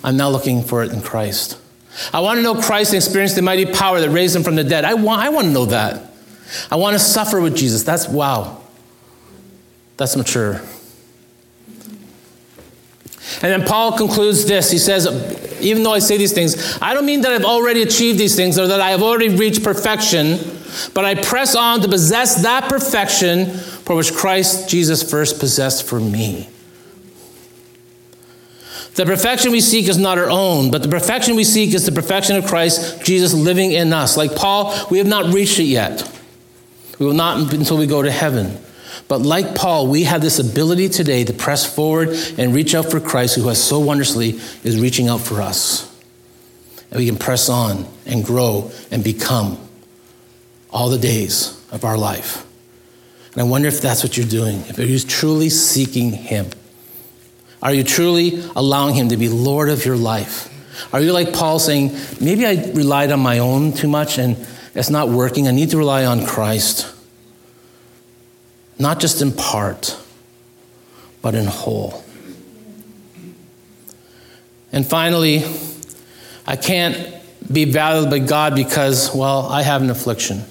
I'm 0.03 0.17
now 0.17 0.29
looking 0.29 0.63
for 0.63 0.83
it 0.83 0.91
in 0.91 1.01
Christ. 1.01 1.59
I 2.13 2.19
want 2.19 2.37
to 2.37 2.43
know 2.43 2.61
Christ 2.61 2.93
and 2.93 2.97
experience 2.97 3.33
the 3.33 3.41
mighty 3.41 3.65
power 3.65 3.99
that 3.99 4.09
raised 4.09 4.35
him 4.35 4.43
from 4.43 4.55
the 4.55 4.63
dead. 4.63 4.85
I 4.85 4.95
want, 4.95 5.21
I 5.21 5.29
want 5.29 5.47
to 5.47 5.53
know 5.53 5.65
that. 5.65 6.11
I 6.69 6.75
want 6.75 6.93
to 6.93 6.99
suffer 6.99 7.39
with 7.41 7.55
Jesus. 7.55 7.83
That's 7.83 8.07
wow. 8.07 8.61
That's 9.97 10.15
mature. 10.15 10.61
And 13.41 13.51
then 13.51 13.63
Paul 13.65 13.97
concludes 13.97 14.45
this. 14.45 14.71
He 14.71 14.77
says, 14.77 15.07
even 15.61 15.83
though 15.83 15.93
I 15.93 15.99
say 15.99 16.17
these 16.17 16.33
things, 16.33 16.77
I 16.81 16.93
don't 16.93 17.05
mean 17.05 17.21
that 17.21 17.31
I've 17.31 17.45
already 17.45 17.81
achieved 17.81 18.19
these 18.19 18.35
things 18.35 18.57
or 18.57 18.67
that 18.67 18.79
I 18.79 18.91
have 18.91 19.01
already 19.01 19.29
reached 19.29 19.63
perfection, 19.63 20.39
but 20.93 21.05
I 21.05 21.15
press 21.15 21.55
on 21.55 21.81
to 21.81 21.87
possess 21.87 22.43
that 22.43 22.69
perfection 22.69 23.47
for 23.47 23.95
which 23.95 24.13
Christ 24.13 24.69
Jesus 24.69 25.09
first 25.09 25.39
possessed 25.39 25.87
for 25.87 25.99
me. 25.99 26.49
The 28.95 29.05
perfection 29.05 29.51
we 29.51 29.59
seek 29.59 29.89
is 29.89 29.97
not 29.97 30.17
our 30.17 30.29
own, 30.29 30.71
but 30.71 30.81
the 30.81 30.87
perfection 30.87 31.35
we 31.35 31.43
seek 31.43 31.73
is 31.73 31.85
the 31.85 31.91
perfection 31.91 32.37
of 32.37 32.45
Christ 32.45 33.03
Jesus 33.03 33.33
living 33.33 33.73
in 33.73 33.91
us. 33.91 34.15
Like 34.15 34.35
Paul, 34.35 34.73
we 34.89 34.99
have 34.99 35.07
not 35.07 35.33
reached 35.33 35.59
it 35.59 35.63
yet. 35.63 36.09
We 36.97 37.05
will 37.05 37.13
not 37.13 37.53
until 37.53 37.77
we 37.77 37.87
go 37.87 38.01
to 38.01 38.11
heaven. 38.11 38.57
But 39.07 39.21
like 39.21 39.55
Paul, 39.55 39.87
we 39.87 40.03
have 40.03 40.21
this 40.21 40.39
ability 40.39 40.89
today 40.89 41.23
to 41.25 41.33
press 41.33 41.65
forward 41.65 42.09
and 42.37 42.53
reach 42.53 42.73
out 42.73 42.89
for 42.89 42.99
Christ, 42.99 43.35
who 43.35 43.47
has 43.49 43.63
so 43.63 43.79
wondrously 43.79 44.39
is 44.63 44.79
reaching 44.79 45.07
out 45.07 45.21
for 45.21 45.41
us. 45.41 45.91
And 46.89 46.99
we 46.99 47.05
can 47.05 47.17
press 47.17 47.49
on 47.49 47.85
and 48.05 48.23
grow 48.23 48.71
and 48.89 49.03
become 49.03 49.59
all 50.71 50.89
the 50.89 50.97
days 50.97 51.61
of 51.71 51.83
our 51.83 51.97
life. 51.97 52.45
And 53.33 53.41
I 53.41 53.45
wonder 53.45 53.67
if 53.67 53.81
that's 53.81 54.01
what 54.01 54.17
you're 54.17 54.25
doing, 54.25 54.61
if 54.67 54.79
you're 54.79 54.99
truly 54.99 55.49
seeking 55.49 56.11
Him. 56.11 56.47
Are 57.61 57.73
you 57.73 57.83
truly 57.83 58.43
allowing 58.55 58.95
Him 58.95 59.09
to 59.09 59.17
be 59.17 59.29
Lord 59.29 59.69
of 59.69 59.85
your 59.85 59.97
life? 59.97 60.51
Are 60.93 60.99
you 60.99 61.13
like 61.13 61.31
Paul 61.33 61.59
saying, 61.59 61.95
maybe 62.19 62.45
I 62.45 62.71
relied 62.71 63.11
on 63.11 63.19
my 63.19 63.39
own 63.39 63.73
too 63.73 63.87
much 63.87 64.17
and 64.17 64.47
it's 64.73 64.89
not 64.89 65.09
working? 65.09 65.47
I 65.47 65.51
need 65.51 65.69
to 65.71 65.77
rely 65.77 66.05
on 66.05 66.25
Christ 66.25 66.94
not 68.79 68.99
just 68.99 69.21
in 69.21 69.31
part. 69.31 69.97
but 71.21 71.33
in 71.33 71.47
whole. 71.47 72.03
And 74.71 74.85
finally, 74.85 75.43
I 76.45 76.55
can't 76.55 77.15
be 77.51 77.65
valued 77.65 78.11
by 78.11 78.19
God 78.19 78.53
because, 78.53 79.09
well, 79.15 79.47
I 79.47 79.63
have 79.63 79.81
an 79.81 79.89
affliction. 79.89 80.43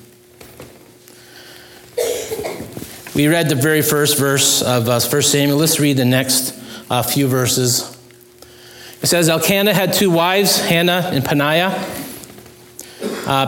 We 3.15 3.29
read 3.29 3.49
the 3.49 3.55
very 3.55 3.83
first 3.83 4.19
verse 4.19 4.63
of 4.63 4.89
uh, 4.89 4.99
1 4.99 5.23
Samuel. 5.23 5.59
Let's 5.59 5.79
read 5.79 5.97
the 5.97 6.05
next 6.05 6.61
uh, 6.91 7.05
few 7.05 7.29
verses. 7.29 7.97
It 9.01 9.07
says 9.07 9.29
Elkanah 9.29 9.75
had 9.75 9.93
two 9.93 10.11
wives, 10.11 10.59
Hannah 10.59 11.09
and 11.13 11.25
Peninnah. 11.25 11.87
Uh, 13.27 13.47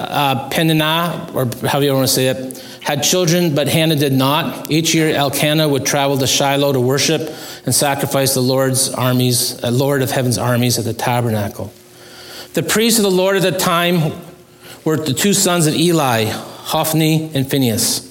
uh, 0.00 0.48
Peninnah, 0.48 1.30
or 1.34 1.44
however 1.68 1.84
you 1.84 1.92
want 1.92 2.08
to 2.08 2.14
say 2.14 2.28
it, 2.28 2.64
had 2.88 3.02
children, 3.02 3.54
but 3.54 3.68
Hannah 3.68 3.96
did 3.96 4.14
not. 4.14 4.70
Each 4.70 4.94
year, 4.94 5.14
Elkanah 5.14 5.68
would 5.68 5.84
travel 5.84 6.16
to 6.16 6.26
Shiloh 6.26 6.72
to 6.72 6.80
worship 6.80 7.20
and 7.66 7.74
sacrifice 7.74 8.32
the 8.32 8.40
Lord's 8.40 8.88
armies, 8.88 9.62
uh, 9.62 9.70
Lord 9.70 10.00
of 10.00 10.10
heaven's 10.10 10.38
armies 10.38 10.78
at 10.78 10.86
the 10.86 10.94
tabernacle. 10.94 11.70
The 12.54 12.62
priests 12.62 12.98
of 12.98 13.02
the 13.02 13.10
Lord 13.10 13.36
at 13.36 13.42
the 13.42 13.52
time 13.52 14.18
were 14.86 14.96
the 14.96 15.12
two 15.12 15.34
sons 15.34 15.66
of 15.66 15.74
Eli, 15.74 16.30
Hophni 16.30 17.30
and 17.34 17.50
Phinehas. 17.50 18.10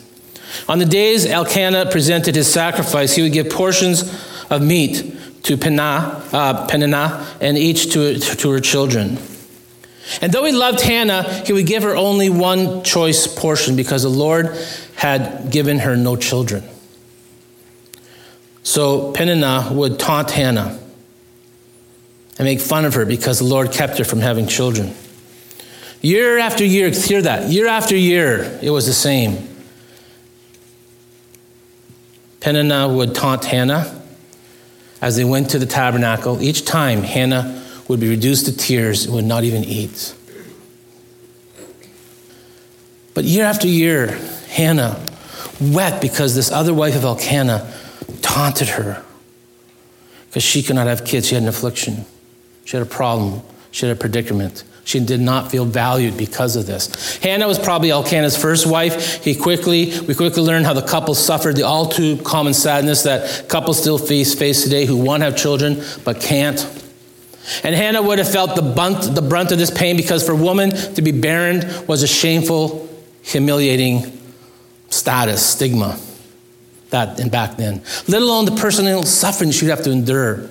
On 0.70 0.78
the 0.78 0.86
days 0.86 1.26
Elkanah 1.26 1.90
presented 1.90 2.36
his 2.36 2.48
sacrifice, 2.48 3.16
he 3.16 3.24
would 3.24 3.34
give 3.34 3.50
portions 3.50 4.04
of 4.52 4.62
meat 4.62 5.42
to 5.42 5.58
Peninnah, 5.58 6.24
uh, 6.32 6.68
Peninnah 6.68 7.26
and 7.42 7.58
each 7.58 7.94
to, 7.94 8.20
to 8.20 8.52
her 8.52 8.60
children. 8.60 9.18
And 10.22 10.32
though 10.32 10.46
he 10.46 10.52
loved 10.52 10.82
Hannah, 10.82 11.24
he 11.46 11.54
would 11.54 11.66
give 11.66 11.84
her 11.84 11.96
only 11.96 12.30
one 12.30 12.84
choice 12.84 13.28
portion 13.28 13.76
because 13.76 14.04
the 14.04 14.10
Lord 14.10 14.58
had 14.96 15.52
given 15.52 15.80
her 15.80 15.96
no 15.96 16.16
children. 16.16 16.64
So 18.64 19.12
Peninnah 19.12 19.70
would 19.72 20.00
taunt 20.00 20.32
Hannah 20.32 20.78
and 22.38 22.46
make 22.46 22.60
fun 22.60 22.86
of 22.86 22.94
her 22.96 23.06
because 23.06 23.40
the 23.40 23.46
Lord 23.46 23.72
kept 23.72 23.98
her 23.98 24.04
from 24.04 24.20
having 24.20 24.48
children. 24.48 24.94
Year 26.02 26.38
after 26.38 26.64
year, 26.64 26.90
hear 26.90 27.22
that, 27.22 27.50
year 27.50 27.68
after 27.68 27.96
year, 27.96 28.60
it 28.62 28.70
was 28.70 28.86
the 28.86 28.94
same. 28.94 29.48
Peninnah 32.40 32.88
would 32.88 33.16
taunt 33.16 33.46
Hannah 33.46 34.02
as 35.02 35.16
they 35.16 35.24
went 35.24 35.50
to 35.52 35.60
the 35.60 35.66
tabernacle. 35.66 36.42
Each 36.42 36.64
time, 36.66 37.02
Hannah 37.02 37.67
would 37.88 38.00
be 38.00 38.10
reduced 38.10 38.46
to 38.46 38.56
tears 38.56 39.06
and 39.06 39.14
would 39.16 39.26
not 39.26 39.44
even 39.44 39.64
eat. 39.64 40.14
But 43.14 43.24
year 43.24 43.46
after 43.46 43.68
year, 43.68 44.20
Hannah 44.50 45.04
wept 45.60 46.02
because 46.02 46.36
this 46.36 46.52
other 46.52 46.74
wife 46.74 46.96
of 46.96 47.04
Elkanah 47.04 47.74
taunted 48.22 48.70
her 48.70 49.04
because 50.28 50.44
she 50.44 50.62
could 50.62 50.76
not 50.76 50.88
have 50.88 51.04
kids. 51.04 51.28
She 51.28 51.36
had 51.36 51.44
an 51.44 51.50
affliction, 51.50 52.06
she 52.66 52.78
had 52.78 52.86
a 52.86 52.90
problem, 52.90 53.42
she 53.72 53.88
had 53.88 53.96
a 53.96 54.00
predicament. 54.00 54.64
She 54.84 55.02
did 55.02 55.20
not 55.20 55.52
feel 55.52 55.66
valued 55.66 56.16
because 56.16 56.56
of 56.56 56.66
this. 56.66 57.18
Hannah 57.18 57.46
was 57.46 57.60
probably 57.60 57.92
Elkanah's 57.92 58.38
first 58.38 58.66
wife. 58.66 59.22
He 59.22 59.36
quickly, 59.36 60.00
we 60.00 60.16
quickly 60.16 60.42
learned 60.42 60.66
how 60.66 60.72
the 60.72 60.82
couple 60.82 61.14
suffered 61.14 61.58
the 61.58 61.64
all 61.64 61.88
too 61.88 62.16
common 62.18 62.54
sadness 62.54 63.04
that 63.04 63.50
couples 63.50 63.82
still 63.82 63.98
face, 63.98 64.34
face 64.34 64.64
today 64.64 64.86
who 64.86 64.96
want 64.96 65.20
to 65.20 65.26
have 65.26 65.36
children 65.36 65.84
but 66.06 66.22
can't. 66.22 66.87
And 67.64 67.74
Hannah 67.74 68.02
would 68.02 68.18
have 68.18 68.30
felt 68.30 68.56
the 68.56 68.62
brunt, 68.62 69.16
the 69.16 69.22
brunt 69.22 69.52
of 69.52 69.58
this 69.58 69.72
pain 69.72 69.96
because 69.98 70.26
for 70.26 70.34
a 70.34 70.38
woman 70.38 70.72
to 70.72 71.02
be 71.02 71.12
barren 71.12 71.86
was 71.88 72.04
a 72.04 72.08
shameful, 72.08 72.90
humiliating 73.22 74.20
status, 74.90 75.46
stigma, 75.46 75.98
that 76.90 77.20
and 77.20 77.32
back 77.32 77.58
then. 77.58 77.82
Let 78.08 78.22
alone 78.22 78.46
the 78.46 78.56
personal 78.56 79.04
suffering 79.04 79.52
she'd 79.52 79.70
have 79.70 79.84
to 79.84 79.92
endure. 79.92 80.50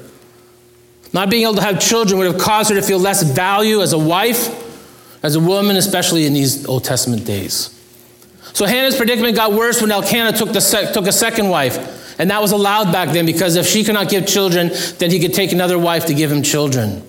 Not 1.12 1.30
being 1.30 1.44
able 1.44 1.54
to 1.54 1.62
have 1.62 1.80
children 1.80 2.18
would 2.18 2.30
have 2.30 2.40
caused 2.40 2.70
her 2.70 2.76
to 2.76 2.82
feel 2.82 2.98
less 2.98 3.22
value 3.22 3.80
as 3.80 3.92
a 3.92 3.98
wife, 3.98 4.48
as 5.22 5.34
a 5.34 5.40
woman, 5.40 5.76
especially 5.76 6.26
in 6.26 6.32
these 6.32 6.66
Old 6.66 6.84
Testament 6.84 7.24
days. 7.24 7.75
So 8.56 8.64
Hannah's 8.64 8.96
predicament 8.96 9.36
got 9.36 9.52
worse 9.52 9.82
when 9.82 9.92
Elkanah 9.92 10.32
took, 10.32 10.50
the 10.50 10.90
took 10.94 11.06
a 11.06 11.12
second 11.12 11.50
wife. 11.50 12.18
And 12.18 12.30
that 12.30 12.40
was 12.40 12.52
allowed 12.52 12.90
back 12.90 13.10
then 13.10 13.26
because 13.26 13.54
if 13.54 13.66
she 13.66 13.84
could 13.84 13.92
not 13.92 14.08
give 14.08 14.26
children, 14.26 14.70
then 14.96 15.10
he 15.10 15.20
could 15.20 15.34
take 15.34 15.52
another 15.52 15.78
wife 15.78 16.06
to 16.06 16.14
give 16.14 16.32
him 16.32 16.42
children. 16.42 17.02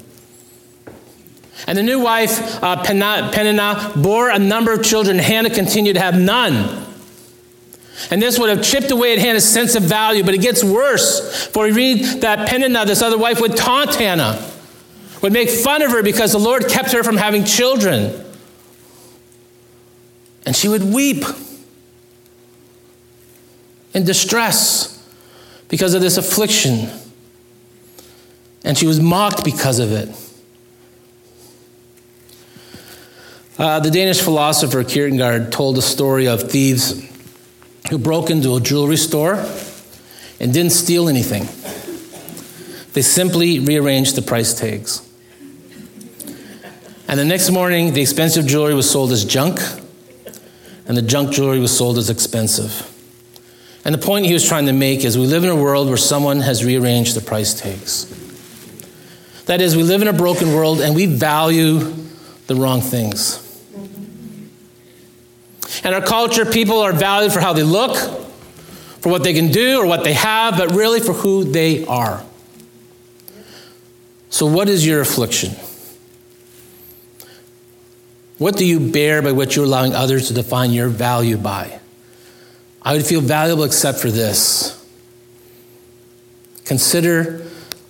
And 1.65 1.77
the 1.77 1.83
new 1.83 2.01
wife, 2.01 2.62
uh, 2.62 2.83
Peninnah, 2.83 3.93
bore 3.95 4.29
a 4.29 4.38
number 4.38 4.73
of 4.73 4.83
children. 4.83 5.19
Hannah 5.19 5.49
continued 5.49 5.93
to 5.93 6.01
have 6.01 6.19
none. 6.19 6.86
And 8.12 8.21
this 8.21 8.38
would 8.38 8.49
have 8.49 8.62
chipped 8.62 8.91
away 8.91 9.13
at 9.13 9.19
Hannah's 9.19 9.47
sense 9.47 9.75
of 9.75 9.83
value, 9.83 10.25
but 10.25 10.33
it 10.33 10.41
gets 10.41 10.65
worse. 10.65 11.47
For 11.47 11.63
we 11.63 11.71
read 11.71 12.23
that 12.23 12.49
Peninnah, 12.49 12.86
this 12.86 13.01
other 13.01 13.17
wife, 13.17 13.39
would 13.39 13.55
taunt 13.55 13.95
Hannah, 13.95 14.45
would 15.21 15.31
make 15.31 15.49
fun 15.49 15.81
of 15.81 15.91
her 15.91 16.03
because 16.03 16.33
the 16.33 16.39
Lord 16.39 16.67
kept 16.67 16.91
her 16.91 17.05
from 17.05 17.15
having 17.15 17.45
children. 17.45 18.25
And 20.47 20.55
she 20.55 20.69
would 20.69 20.81
weep 20.81 21.25
in 23.93 24.05
distress 24.05 24.97
because 25.67 25.93
of 25.93 25.99
this 25.99 26.15
affliction. 26.15 26.89
And 28.63 28.77
she 28.77 28.88
was 28.88 29.01
mocked 29.01 29.43
because 29.43 29.79
of 29.79 29.91
it. 29.91 30.07
Uh, 33.60 33.81
the 33.81 33.91
Danish 33.91 34.21
philosopher 34.21 34.86
Kierkegaard 34.86 35.51
told 35.51 35.77
a 35.77 35.81
story 35.81 36.29
of 36.29 36.49
thieves 36.49 36.93
who 37.89 37.97
broke 37.97 38.29
into 38.29 38.55
a 38.55 38.62
jewelry 38.62 38.95
store 38.95 39.45
and 40.39 40.53
didn't 40.53 40.71
steal 40.71 41.10
anything. 41.10 41.43
They 42.93 43.01
simply 43.01 43.60
rearranged 43.60 44.15
the 44.15 44.21
price 44.21 44.53
tags. 44.53 45.01
And 47.10 47.19
the 47.19 47.25
next 47.25 47.51
morning, 47.51 47.91
the 47.91 48.01
expensive 48.01 48.47
jewelry 48.47 48.73
was 48.73 48.89
sold 48.89 49.12
as 49.12 49.25
junk, 49.25 49.60
and 50.88 50.95
the 50.95 51.02
junk 51.02 51.32
jewelry 51.32 51.60
was 51.60 51.76
sold 51.76 51.97
as 51.97 52.10
expensive. 52.10 52.93
And 53.84 53.93
the 53.93 54.00
point 54.00 54.26
he 54.26 54.34
was 54.34 54.47
trying 54.47 54.65
to 54.65 54.73
make 54.73 55.06
is 55.06 55.17
we 55.17 55.28
live 55.28 55.43
in 55.43 55.50
a 55.50 55.56
world 55.56 55.88
where 55.88 55.97
someone 55.97 56.41
has 56.41 56.63
rearranged 56.63 57.15
the 57.15 57.21
price 57.21 57.54
tags. 57.54 58.06
That 59.45 59.62
is, 59.62 59.78
we 59.78 59.84
live 59.84 60.02
in 60.02 60.08
a 60.08 60.13
broken 60.13 60.54
world 60.54 60.82
and 60.82 60.93
we 60.93 61.06
value 61.06 61.93
the 62.47 62.56
wrong 62.56 62.82
things. 62.82 63.43
In 65.84 65.93
our 65.93 66.02
culture, 66.02 66.45
people 66.45 66.80
are 66.80 66.91
valued 66.91 67.32
for 67.32 67.39
how 67.39 67.54
they 67.54 67.63
look, 67.63 67.95
for 69.02 69.10
what 69.10 69.23
they 69.23 69.34
can 69.34 69.52
do 69.52 69.80
or 69.80 69.86
what 69.86 70.04
they 70.04 70.13
have, 70.13 70.58
but 70.58 70.71
really 70.71 71.00
for 71.00 71.13
who 71.13 71.45
they 71.45 71.86
are. 71.86 72.23
So, 74.30 74.45
what 74.45 74.67
is 74.67 74.86
your 74.86 75.00
affliction? 75.02 75.52
What 78.38 78.56
do 78.56 78.65
you 78.65 78.91
bear 78.91 79.21
by 79.21 79.32
what 79.32 79.56
you're 79.56 79.65
allowing 79.65 79.93
others 79.93 80.28
to 80.28 80.34
define 80.34 80.71
your 80.71 80.89
value 80.89 81.38
by? 81.38 81.80
I 82.82 82.93
would 82.93 83.06
feel 83.06 83.21
valuable 83.21 83.63
except 83.63 84.00
for 84.00 84.12
this. 84.12 84.73
Consider, 86.65 87.45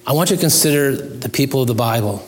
I 0.06 0.14
want 0.14 0.30
you 0.30 0.36
to 0.38 0.40
consider 0.40 0.96
the 0.96 1.30
people 1.30 1.62
of 1.62 1.68
the 1.68 1.76
Bible 1.76 2.26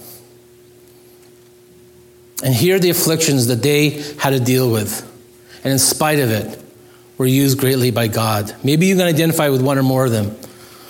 and 2.43 2.53
hear 2.53 2.79
the 2.79 2.89
afflictions 2.89 3.47
that 3.47 3.61
they 3.61 4.01
had 4.17 4.31
to 4.31 4.39
deal 4.39 4.71
with 4.71 5.05
and 5.63 5.73
in 5.73 5.79
spite 5.79 6.19
of 6.19 6.31
it, 6.31 6.57
were 7.17 7.25
used 7.25 7.59
greatly 7.59 7.91
by 7.91 8.07
God. 8.07 8.55
Maybe 8.63 8.85
you 8.85 8.95
can 8.95 9.05
identify 9.05 9.49
with 9.49 9.61
one 9.61 9.77
or 9.77 9.83
more 9.83 10.05
of 10.05 10.11
them. 10.11 10.37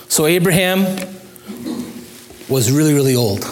So, 0.10 0.28
Abraham 0.28 0.84
was 2.48 2.72
really, 2.72 2.94
really 2.94 3.16
old. 3.16 3.44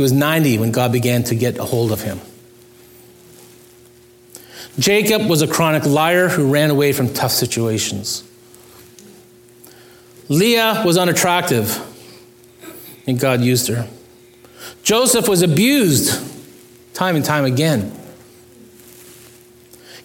He 0.00 0.02
was 0.02 0.12
90 0.12 0.56
when 0.56 0.72
God 0.72 0.92
began 0.92 1.24
to 1.24 1.34
get 1.34 1.58
a 1.58 1.64
hold 1.66 1.92
of 1.92 2.00
him. 2.00 2.22
Jacob 4.78 5.28
was 5.28 5.42
a 5.42 5.46
chronic 5.46 5.84
liar 5.84 6.30
who 6.30 6.50
ran 6.50 6.70
away 6.70 6.94
from 6.94 7.12
tough 7.12 7.32
situations. 7.32 8.24
Leah 10.30 10.84
was 10.86 10.96
unattractive, 10.96 11.78
and 13.06 13.20
God 13.20 13.42
used 13.42 13.68
her. 13.68 13.86
Joseph 14.82 15.28
was 15.28 15.42
abused 15.42 16.18
time 16.94 17.14
and 17.14 17.22
time 17.22 17.44
again. 17.44 17.94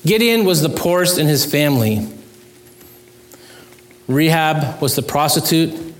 Gideon 0.05 0.43
was 0.43 0.61
the 0.61 0.67
poorest 0.67 1.17
in 1.17 1.27
his 1.27 1.45
family. 1.45 2.05
Rahab 4.09 4.81
was 4.81 4.97
the 4.97 5.03
prostitute, 5.03 5.94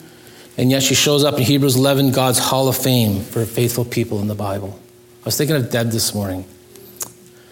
and 0.57 0.71
yet 0.71 0.83
she 0.83 0.95
shows 0.95 1.23
up 1.23 1.35
in 1.35 1.43
Hebrews 1.43 1.75
11, 1.75 2.11
God's 2.11 2.39
hall 2.39 2.67
of 2.67 2.77
fame 2.77 3.21
for 3.21 3.45
faithful 3.45 3.85
people 3.85 4.19
in 4.21 4.27
the 4.27 4.35
Bible. 4.35 4.79
I 5.21 5.25
was 5.25 5.37
thinking 5.37 5.55
of 5.55 5.69
Deb 5.69 5.89
this 5.89 6.13
morning. 6.13 6.45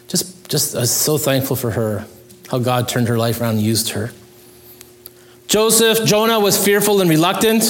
Just, 0.07 0.49
just 0.49 0.75
I 0.75 0.81
was 0.81 0.91
so 0.91 1.17
thankful 1.17 1.55
for 1.55 1.71
her, 1.71 2.05
how 2.49 2.59
God 2.59 2.87
turned 2.87 3.07
her 3.07 3.17
life 3.17 3.41
around 3.41 3.55
and 3.55 3.61
used 3.61 3.89
her. 3.89 4.11
Joseph, 5.47 6.05
Jonah 6.05 6.39
was 6.39 6.63
fearful 6.63 7.01
and 7.01 7.09
reluctant. 7.09 7.63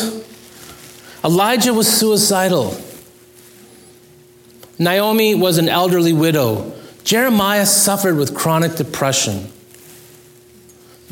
Elijah 1.24 1.74
was 1.74 1.92
suicidal. 1.92 2.78
Naomi 4.78 5.36
was 5.36 5.58
an 5.58 5.70
elderly 5.70 6.14
widow 6.14 6.74
Jeremiah 7.04 7.66
suffered 7.66 8.16
with 8.16 8.34
chronic 8.34 8.76
depression. 8.76 9.52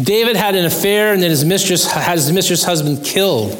David 0.02 0.36
had 0.36 0.56
an 0.56 0.66
affair 0.66 1.14
and 1.14 1.22
then 1.22 1.30
his 1.30 1.46
mistress 1.46 1.86
had 1.86 2.14
his 2.14 2.32
mistress' 2.32 2.64
husband 2.64 3.06
killed. 3.06 3.58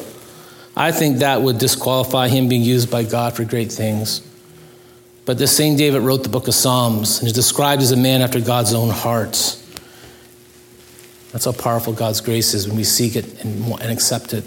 I 0.82 0.92
think 0.92 1.18
that 1.18 1.44
would 1.44 1.60
disqualify 1.60 2.28
him 2.28 2.50
being 2.50 2.64
used 2.64 2.90
by 2.90 3.04
God 3.04 3.36
for 3.36 3.44
great 3.44 3.72
things. 3.72 4.28
But 5.26 5.38
the 5.38 5.46
same 5.46 5.76
David 5.76 6.02
wrote 6.02 6.24
the 6.24 6.30
book 6.30 6.48
of 6.48 6.56
Psalms 6.56 7.20
and 7.20 7.28
is 7.28 7.34
described 7.34 7.84
as 7.84 7.92
a 7.92 7.96
man 7.96 8.24
after 8.24 8.42
God's 8.42 8.74
own 8.74 8.90
heart. 8.90 9.60
That's 11.32 11.46
how 11.46 11.52
powerful 11.52 11.94
God's 11.94 12.20
grace 12.20 12.56
is 12.56 12.68
when 12.68 12.78
we 12.78 12.84
seek 12.84 13.16
it 13.16 13.44
and, 13.44 13.64
and 13.80 13.92
accept 13.92 14.34
it. 14.34 14.44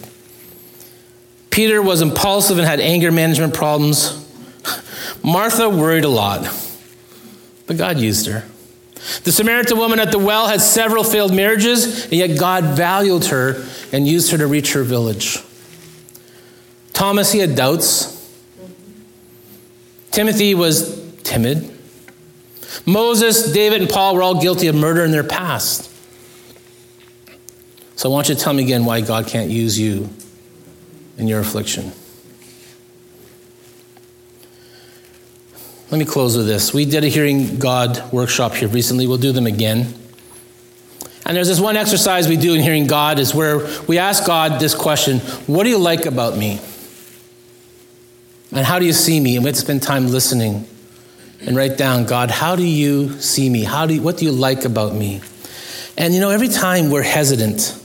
Peter 1.50 1.80
was 1.80 2.02
impulsive 2.02 2.58
and 2.58 2.66
had 2.66 2.80
anger 2.80 3.12
management 3.12 3.54
problems. 3.54 4.28
Martha 5.22 5.68
worried 5.68 6.04
a 6.04 6.08
lot, 6.08 6.52
but 7.68 7.76
God 7.76 7.98
used 7.98 8.26
her. 8.26 8.42
The 9.22 9.30
Samaritan 9.30 9.78
woman 9.78 10.00
at 10.00 10.10
the 10.10 10.18
well 10.18 10.48
had 10.48 10.60
several 10.60 11.04
failed 11.04 11.32
marriages, 11.32 12.06
and 12.06 12.14
yet 12.14 12.36
God 12.36 12.76
valued 12.76 13.26
her 13.26 13.64
and 13.92 14.08
used 14.08 14.32
her 14.32 14.38
to 14.38 14.48
reach 14.48 14.72
her 14.72 14.82
village. 14.82 15.38
Thomas, 16.94 17.32
he 17.32 17.40
had 17.40 17.54
doubts. 17.54 18.12
Timothy 20.10 20.54
was 20.54 21.04
timid. 21.24 21.70
Moses, 22.86 23.52
David, 23.52 23.82
and 23.82 23.90
Paul 23.90 24.14
were 24.14 24.22
all 24.22 24.40
guilty 24.40 24.68
of 24.68 24.74
murder 24.74 25.04
in 25.04 25.10
their 25.10 25.24
past. 25.24 25.90
So 27.96 28.08
I 28.08 28.12
want 28.12 28.28
you 28.28 28.34
to 28.34 28.40
tell 28.40 28.52
me 28.52 28.62
again 28.62 28.84
why 28.84 29.00
God 29.00 29.26
can't 29.26 29.50
use 29.50 29.78
you 29.78 30.08
in 31.18 31.28
your 31.28 31.40
affliction. 31.40 31.92
Let 35.90 35.98
me 35.98 36.04
close 36.04 36.36
with 36.36 36.46
this. 36.46 36.72
We 36.72 36.84
did 36.86 37.04
a 37.04 37.08
Hearing 37.08 37.58
God 37.58 38.12
workshop 38.12 38.54
here 38.54 38.68
recently. 38.68 39.06
We'll 39.06 39.18
do 39.18 39.32
them 39.32 39.46
again. 39.46 39.94
And 41.26 41.36
there's 41.36 41.48
this 41.48 41.60
one 41.60 41.76
exercise 41.76 42.28
we 42.28 42.36
do 42.36 42.54
in 42.54 42.60
Hearing 42.60 42.86
God 42.86 43.18
is 43.18 43.34
where 43.34 43.66
we 43.86 43.98
ask 43.98 44.26
God 44.26 44.60
this 44.60 44.74
question 44.74 45.20
What 45.46 45.64
do 45.64 45.70
you 45.70 45.78
like 45.78 46.06
about 46.06 46.36
me? 46.36 46.60
And 48.54 48.64
how 48.64 48.78
do 48.78 48.86
you 48.86 48.92
see 48.92 49.18
me? 49.18 49.36
And 49.36 49.44
we 49.44 49.48
have 49.48 49.56
to 49.56 49.60
spend 49.60 49.82
time 49.82 50.06
listening 50.06 50.66
and 51.40 51.56
write 51.56 51.76
down, 51.76 52.04
God, 52.04 52.30
how 52.30 52.54
do 52.54 52.64
you 52.64 53.20
see 53.20 53.50
me? 53.50 53.64
How 53.64 53.86
do 53.86 53.94
you, 53.94 54.02
what 54.02 54.16
do 54.16 54.24
you 54.24 54.32
like 54.32 54.64
about 54.64 54.94
me? 54.94 55.20
And 55.98 56.14
you 56.14 56.20
know, 56.20 56.30
every 56.30 56.48
time 56.48 56.90
we're 56.90 57.02
hesitant, 57.02 57.78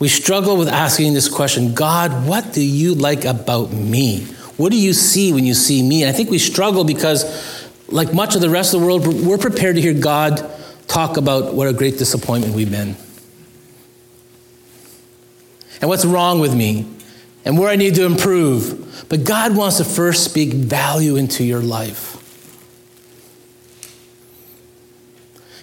we 0.00 0.08
struggle 0.08 0.56
with 0.56 0.68
asking 0.68 1.14
this 1.14 1.28
question 1.28 1.74
God, 1.74 2.26
what 2.26 2.52
do 2.52 2.64
you 2.64 2.94
like 2.94 3.24
about 3.24 3.70
me? 3.70 4.24
What 4.56 4.72
do 4.72 4.78
you 4.78 4.92
see 4.92 5.32
when 5.32 5.46
you 5.46 5.54
see 5.54 5.82
me? 5.82 6.02
And 6.02 6.10
I 6.10 6.12
think 6.12 6.30
we 6.30 6.38
struggle 6.38 6.84
because, 6.84 7.68
like 7.88 8.12
much 8.12 8.34
of 8.34 8.40
the 8.40 8.50
rest 8.50 8.74
of 8.74 8.80
the 8.80 8.86
world, 8.86 9.06
we're 9.06 9.38
prepared 9.38 9.76
to 9.76 9.82
hear 9.82 9.94
God 9.94 10.44
talk 10.88 11.16
about 11.16 11.54
what 11.54 11.68
a 11.68 11.72
great 11.72 11.96
disappointment 11.96 12.54
we've 12.54 12.70
been. 12.70 12.96
And 15.80 15.88
what's 15.88 16.04
wrong 16.04 16.40
with 16.40 16.54
me? 16.54 16.86
And 17.44 17.58
where 17.58 17.68
I 17.68 17.76
need 17.76 17.94
to 17.94 18.04
improve. 18.04 19.06
But 19.08 19.24
God 19.24 19.56
wants 19.56 19.78
to 19.78 19.84
first 19.84 20.24
speak 20.24 20.52
value 20.52 21.16
into 21.16 21.44
your 21.44 21.60
life. 21.60 22.16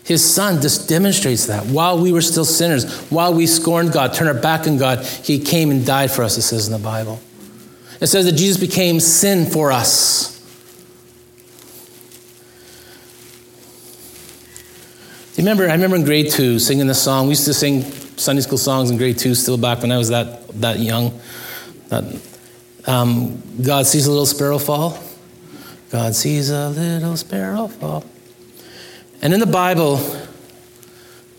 His 0.03 0.23
son 0.23 0.61
just 0.61 0.87
demonstrates 0.87 1.47
that. 1.47 1.65
While 1.65 1.99
we 1.99 2.13
were 2.13 2.21
still 2.21 2.45
sinners, 2.45 2.89
while 3.09 3.33
we 3.33 3.45
scorned 3.45 3.91
God, 3.91 4.13
turned 4.13 4.29
our 4.29 4.41
back 4.41 4.65
on 4.65 4.77
God, 4.77 5.05
He 5.05 5.37
came 5.37 5.69
and 5.69 5.85
died 5.85 6.11
for 6.11 6.23
us, 6.23 6.37
it 6.37 6.43
says 6.43 6.65
in 6.65 6.71
the 6.71 6.79
Bible. 6.79 7.19
It 7.99 8.07
says 8.07 8.25
that 8.25 8.33
Jesus 8.33 8.57
became 8.57 9.01
sin 9.01 9.49
for 9.49 9.69
us. 9.69 10.33
You 15.35 15.43
remember? 15.43 15.67
I 15.67 15.73
remember 15.73 15.97
in 15.97 16.05
grade 16.05 16.31
two 16.31 16.57
singing 16.57 16.87
this 16.87 17.01
song. 17.01 17.25
We 17.25 17.31
used 17.31 17.45
to 17.45 17.53
sing 17.53 17.83
Sunday 18.17 18.41
school 18.41 18.57
songs 18.57 18.89
in 18.89 18.97
grade 18.97 19.17
two, 19.17 19.35
still 19.35 19.57
back 19.57 19.81
when 19.81 19.91
I 19.91 19.97
was 19.97 20.07
that, 20.09 20.47
that 20.61 20.79
young. 20.79 21.19
Um, 21.91 23.41
God 23.61 23.85
sees 23.85 24.07
a 24.07 24.09
little 24.09 24.25
sparrow 24.25 24.57
fall. 24.57 24.97
God 25.89 26.15
sees 26.15 26.49
a 26.49 26.69
little 26.69 27.17
sparrow 27.17 27.67
fall. 27.67 28.03
And 29.21 29.33
in 29.33 29.39
the 29.39 29.45
Bible, 29.45 29.99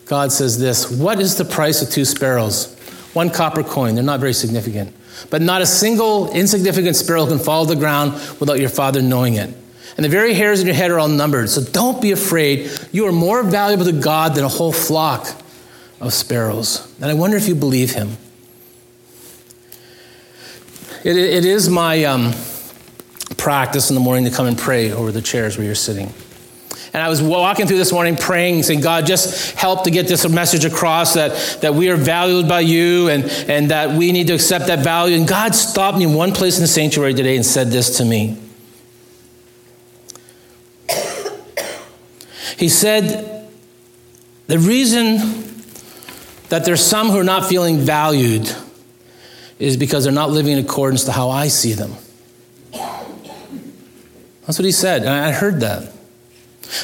God 0.06 0.32
says 0.32 0.58
this 0.58 0.90
What 0.90 1.20
is 1.20 1.36
the 1.36 1.44
price 1.44 1.82
of 1.82 1.90
two 1.90 2.04
sparrows? 2.04 2.74
One 3.12 3.30
copper 3.30 3.62
coin. 3.62 3.94
They're 3.94 4.04
not 4.04 4.20
very 4.20 4.32
significant. 4.32 4.94
But 5.30 5.42
not 5.42 5.62
a 5.62 5.66
single 5.66 6.30
insignificant 6.30 6.96
sparrow 6.96 7.26
can 7.26 7.38
fall 7.38 7.66
to 7.66 7.74
the 7.74 7.80
ground 7.80 8.12
without 8.38 8.60
your 8.60 8.68
father 8.68 9.02
knowing 9.02 9.34
it. 9.34 9.54
And 9.96 10.04
the 10.04 10.08
very 10.08 10.34
hairs 10.34 10.60
in 10.60 10.66
your 10.66 10.76
head 10.76 10.92
are 10.92 10.98
all 10.98 11.08
numbered. 11.08 11.50
So 11.50 11.62
don't 11.62 12.00
be 12.00 12.12
afraid. 12.12 12.70
You 12.92 13.06
are 13.06 13.12
more 13.12 13.42
valuable 13.42 13.84
to 13.86 13.92
God 13.92 14.34
than 14.34 14.44
a 14.44 14.48
whole 14.48 14.72
flock 14.72 15.26
of 16.00 16.12
sparrows. 16.12 16.94
And 17.00 17.10
I 17.10 17.14
wonder 17.14 17.36
if 17.36 17.48
you 17.48 17.56
believe 17.56 17.92
him. 17.92 18.16
It, 21.04 21.16
it 21.16 21.44
is 21.44 21.68
my 21.68 22.04
um, 22.04 22.32
practice 23.36 23.90
in 23.90 23.94
the 23.94 24.00
morning 24.00 24.24
to 24.24 24.30
come 24.30 24.46
and 24.46 24.58
pray 24.58 24.92
over 24.92 25.12
the 25.12 25.22
chairs 25.22 25.56
where 25.56 25.64
you're 25.64 25.74
sitting. 25.74 26.12
And 26.92 27.02
I 27.02 27.08
was 27.08 27.22
walking 27.22 27.66
through 27.66 27.76
this 27.76 27.92
morning 27.92 28.16
praying, 28.16 28.62
saying, 28.62 28.80
God, 28.80 29.06
just 29.06 29.52
help 29.52 29.84
to 29.84 29.90
get 29.90 30.08
this 30.08 30.26
message 30.28 30.64
across 30.64 31.14
that, 31.14 31.60
that 31.60 31.74
we 31.74 31.90
are 31.90 31.96
valued 31.96 32.48
by 32.48 32.60
you 32.60 33.08
and, 33.08 33.24
and 33.24 33.70
that 33.70 33.96
we 33.96 34.10
need 34.10 34.28
to 34.28 34.34
accept 34.34 34.68
that 34.68 34.80
value. 34.80 35.16
And 35.16 35.28
God 35.28 35.54
stopped 35.54 35.98
me 35.98 36.04
in 36.04 36.14
one 36.14 36.32
place 36.32 36.56
in 36.56 36.62
the 36.62 36.68
sanctuary 36.68 37.14
today 37.14 37.36
and 37.36 37.44
said 37.44 37.68
this 37.68 37.98
to 37.98 38.04
me. 38.04 38.38
He 42.56 42.68
said, 42.68 43.48
The 44.46 44.58
reason 44.58 45.18
that 46.48 46.64
there's 46.64 46.84
some 46.84 47.08
who 47.10 47.18
are 47.18 47.24
not 47.24 47.46
feeling 47.46 47.78
valued 47.78 48.52
is 49.58 49.76
because 49.76 50.04
they're 50.04 50.12
not 50.12 50.30
living 50.30 50.52
in 50.52 50.64
accordance 50.64 51.04
to 51.04 51.12
how 51.12 51.30
I 51.30 51.48
see 51.48 51.72
them. 51.72 51.92
That's 52.72 54.58
what 54.58 54.64
he 54.64 54.72
said. 54.72 55.02
And 55.02 55.10
I 55.10 55.32
heard 55.32 55.60
that. 55.60 55.92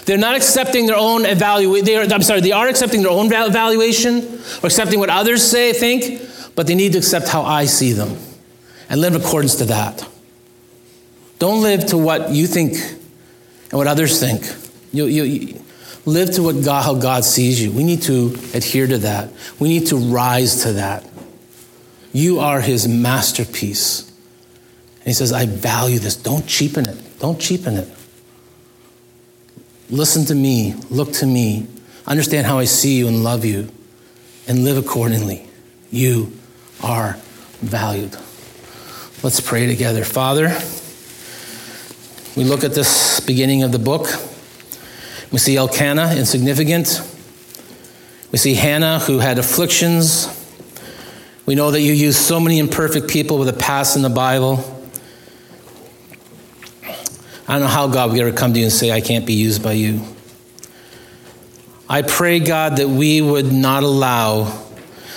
They're 0.05 0.19
not 0.19 0.35
accepting 0.35 0.87
their 0.87 0.97
own 0.97 1.25
evaluation. 1.25 2.13
I'm 2.13 2.23
sorry, 2.23 2.41
they 2.41 2.53
are 2.53 2.69
accepting 2.69 3.03
their 3.03 3.11
own 3.11 3.27
evaluation 3.33 4.41
or 4.63 4.67
accepting 4.67 4.99
what 4.99 5.11
others 5.11 5.43
say, 5.43 5.73
think, 5.73 6.23
but 6.55 6.67
they 6.67 6.75
need 6.75 6.93
to 6.93 6.99
accept 6.99 7.29
how 7.29 7.43
I 7.43 7.67
see 7.67 7.93
them 7.93 8.17
and 8.89 9.01
live 9.01 9.15
in 9.15 9.21
accordance 9.21 9.57
to 9.57 9.67
that. 9.67 10.07
Don't 11.39 11.63
live 11.63 11.87
to 11.87 11.99
what 11.99 12.31
you 12.31 12.47
think 12.47 12.75
and 12.75 13.73
what 13.73 13.87
others 13.87 14.21
think. 14.21 14.45
You, 14.93 15.07
you, 15.07 15.23
you 15.25 15.63
live 16.07 16.31
to 16.33 16.43
what 16.43 16.65
God, 16.65 16.85
how 16.85 16.95
God 16.95 17.25
sees 17.25 17.63
you. 17.63 17.73
We 17.73 17.85
need 17.85 18.03
to 18.03 18.35
adhere 18.55 18.87
to 18.87 18.99
that. 18.99 19.31
We 19.59 19.69
need 19.69 19.89
to 19.89 19.97
rise 19.97 20.63
to 20.63 20.75
that. 20.75 21.05
You 22.15 22.39
are 22.41 22.63
His 22.63 22.89
masterpiece. 22.89 24.11
And 25.01 25.09
He 25.09 25.13
says, 25.13 25.33
I 25.33 25.45
value 25.45 25.99
this. 25.99 26.17
Don't 26.17 26.47
cheapen 26.47 26.89
it. 26.89 27.19
Don't 27.19 27.39
cheapen 27.39 27.77
it. 27.77 27.89
Listen 29.91 30.25
to 30.27 30.35
me, 30.35 30.75
look 30.89 31.13
to 31.13 31.27
me, 31.27 31.67
understand 32.07 32.47
how 32.47 32.59
I 32.59 32.65
see 32.65 32.97
you 32.97 33.07
and 33.07 33.23
love 33.23 33.45
you, 33.45 33.71
and 34.49 34.65
live 34.65 34.79
accordingly. 34.79 35.47
You 35.91 36.33
are 36.83 37.19
valued. 37.61 38.17
Let's 39.23 39.41
pray 39.41 39.67
together. 39.67 40.05
Father, 40.05 40.49
we 42.37 42.45
look 42.45 42.65
at 42.65 42.75
this 42.75 43.21
beginning 43.21 43.63
of 43.63 43.73
the 43.73 43.79
book. 43.79 44.07
We 45.31 45.39
see 45.39 45.57
Elkanah, 45.57 46.15
insignificant. 46.17 47.01
We 48.33 48.39
see 48.39 48.55
Hannah, 48.55 49.01
who 49.01 49.19
had 49.19 49.39
afflictions. 49.39 50.27
We 51.47 51.55
know 51.55 51.71
that 51.71 51.81
you 51.81 51.93
use 51.93 52.17
so 52.17 52.41
many 52.41 52.59
imperfect 52.59 53.09
people 53.09 53.39
with 53.39 53.49
a 53.49 53.53
past 53.53 53.97
in 53.97 54.03
the 54.03 54.09
Bible. 54.09 54.65
I 57.47 57.53
don't 57.53 57.63
know 57.63 57.67
how 57.67 57.87
God 57.89 58.11
would 58.11 58.21
ever 58.21 58.33
come 58.33 58.55
to 58.55 58.59
you 58.59 58.65
and 58.65 58.73
say, 58.73 58.91
I 58.91 59.03
can't 59.03 59.27
be 59.27 59.35
used 59.35 59.63
by 59.63 59.73
you. 59.73 60.01
I 61.89 62.01
pray, 62.01 62.41
God, 62.41 62.79
that 62.79 62.89
we 62.89 63.21
would 63.21 63.53
not 63.53 63.83
allow 63.83 64.65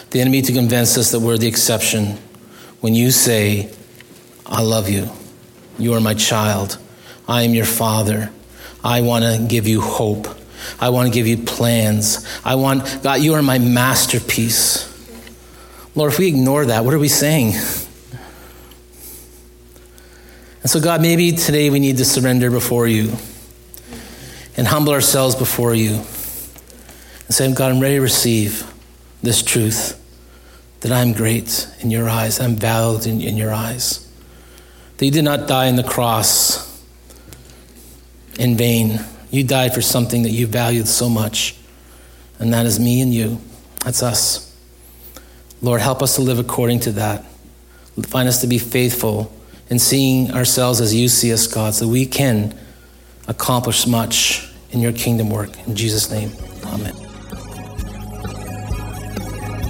the 0.09 0.19
enemy 0.19 0.41
to 0.41 0.51
convince 0.51 0.97
us 0.97 1.11
that 1.11 1.21
we're 1.21 1.37
the 1.37 1.47
exception 1.47 2.17
when 2.81 2.93
you 2.93 3.11
say, 3.11 3.71
I 4.45 4.61
love 4.61 4.89
you. 4.89 5.09
You 5.79 5.93
are 5.93 6.01
my 6.01 6.13
child. 6.13 6.77
I 7.27 7.43
am 7.43 7.53
your 7.53 7.65
father. 7.65 8.31
I 8.83 9.01
want 9.01 9.23
to 9.23 9.45
give 9.47 9.67
you 9.67 9.79
hope. 9.79 10.27
I 10.79 10.89
want 10.89 11.07
to 11.07 11.13
give 11.13 11.27
you 11.27 11.37
plans. 11.37 12.27
I 12.43 12.55
want, 12.55 12.99
God, 13.03 13.21
you 13.21 13.35
are 13.35 13.41
my 13.41 13.59
masterpiece. 13.59 14.86
Lord, 15.97 16.13
if 16.13 16.19
we 16.19 16.27
ignore 16.27 16.63
that, 16.67 16.85
what 16.85 16.93
are 16.93 16.99
we 16.99 17.07
saying? 17.07 17.53
And 20.61 20.69
so, 20.69 20.79
God, 20.79 21.01
maybe 21.01 21.31
today 21.31 21.71
we 21.71 21.79
need 21.79 21.97
to 21.97 22.05
surrender 22.05 22.51
before 22.51 22.87
you 22.87 23.13
and 24.55 24.67
humble 24.67 24.93
ourselves 24.93 25.33
before 25.33 25.73
you 25.73 25.95
and 25.95 26.05
say, 27.31 27.51
God, 27.51 27.71
I'm 27.71 27.79
ready 27.79 27.95
to 27.95 28.01
receive 28.01 28.71
this 29.23 29.41
truth 29.41 29.99
that 30.81 30.91
I'm 30.91 31.13
great 31.13 31.67
in 31.79 31.89
your 31.89 32.07
eyes, 32.07 32.39
I'm 32.39 32.55
valued 32.55 33.07
in, 33.07 33.19
in 33.19 33.35
your 33.35 33.51
eyes, 33.51 34.07
that 34.97 35.05
you 35.05 35.11
did 35.11 35.25
not 35.25 35.47
die 35.47 35.67
on 35.67 35.77
the 35.77 35.83
cross 35.83 36.79
in 38.37 38.55
vain. 38.55 38.99
You 39.31 39.43
died 39.43 39.73
for 39.73 39.81
something 39.81 40.21
that 40.21 40.31
you 40.31 40.45
valued 40.45 40.87
so 40.87 41.09
much, 41.09 41.55
and 42.37 42.53
that 42.53 42.67
is 42.67 42.79
me 42.79 43.01
and 43.01 43.11
you. 43.11 43.41
That's 43.83 44.03
us. 44.03 44.46
Lord, 45.61 45.81
help 45.81 46.01
us 46.03 46.15
to 46.15 46.21
live 46.21 46.39
according 46.39 46.81
to 46.81 46.91
that. 46.93 47.25
Find 48.03 48.29
us 48.29 48.41
to 48.41 48.47
be 48.47 48.59
faithful 48.59 49.33
in 49.69 49.79
seeing 49.79 50.31
ourselves 50.31 50.79
as 50.79 50.93
you 50.93 51.07
see 51.07 51.33
us, 51.33 51.47
God, 51.47 51.73
so 51.73 51.87
we 51.87 52.05
can 52.05 52.55
accomplish 53.27 53.87
much 53.87 54.49
in 54.71 54.79
your 54.79 54.93
kingdom 54.93 55.29
work. 55.29 55.49
In 55.67 55.75
Jesus' 55.75 56.11
name, 56.11 56.31
amen. 56.65 56.93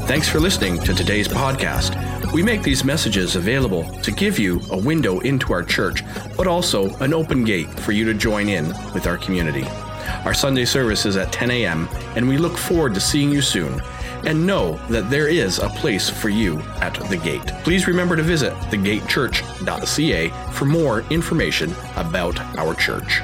Thanks 0.07 0.29
for 0.29 0.39
listening 0.39 0.79
to 0.83 0.93
today's 0.93 1.27
podcast. 1.27 2.31
We 2.31 2.43
make 2.43 2.63
these 2.63 2.83
messages 2.83 3.35
available 3.35 3.83
to 4.01 4.11
give 4.11 4.37
you 4.37 4.61
a 4.71 4.77
window 4.77 5.19
into 5.19 5.53
our 5.53 5.63
church, 5.63 6.03
but 6.35 6.47
also 6.47 6.93
an 6.97 7.13
open 7.13 7.45
gate 7.45 7.69
for 7.79 7.93
you 7.93 8.05
to 8.05 8.13
join 8.13 8.49
in 8.49 8.67
with 8.93 9.07
our 9.07 9.17
community. 9.17 9.65
Our 10.25 10.33
Sunday 10.33 10.65
service 10.65 11.05
is 11.05 11.15
at 11.15 11.31
10 11.31 11.51
a.m., 11.51 11.87
and 12.15 12.27
we 12.27 12.37
look 12.37 12.57
forward 12.57 12.93
to 12.93 12.99
seeing 12.99 13.31
you 13.31 13.41
soon. 13.41 13.81
And 14.23 14.45
know 14.45 14.79
that 14.89 15.09
there 15.09 15.27
is 15.27 15.59
a 15.59 15.69
place 15.69 16.09
for 16.09 16.29
you 16.29 16.59
at 16.81 16.93
the 17.09 17.17
gate. 17.17 17.47
Please 17.63 17.87
remember 17.87 18.15
to 18.15 18.23
visit 18.23 18.53
thegatechurch.ca 18.71 20.29
for 20.51 20.65
more 20.65 21.01
information 21.09 21.73
about 21.95 22.39
our 22.57 22.73
church. 22.73 23.21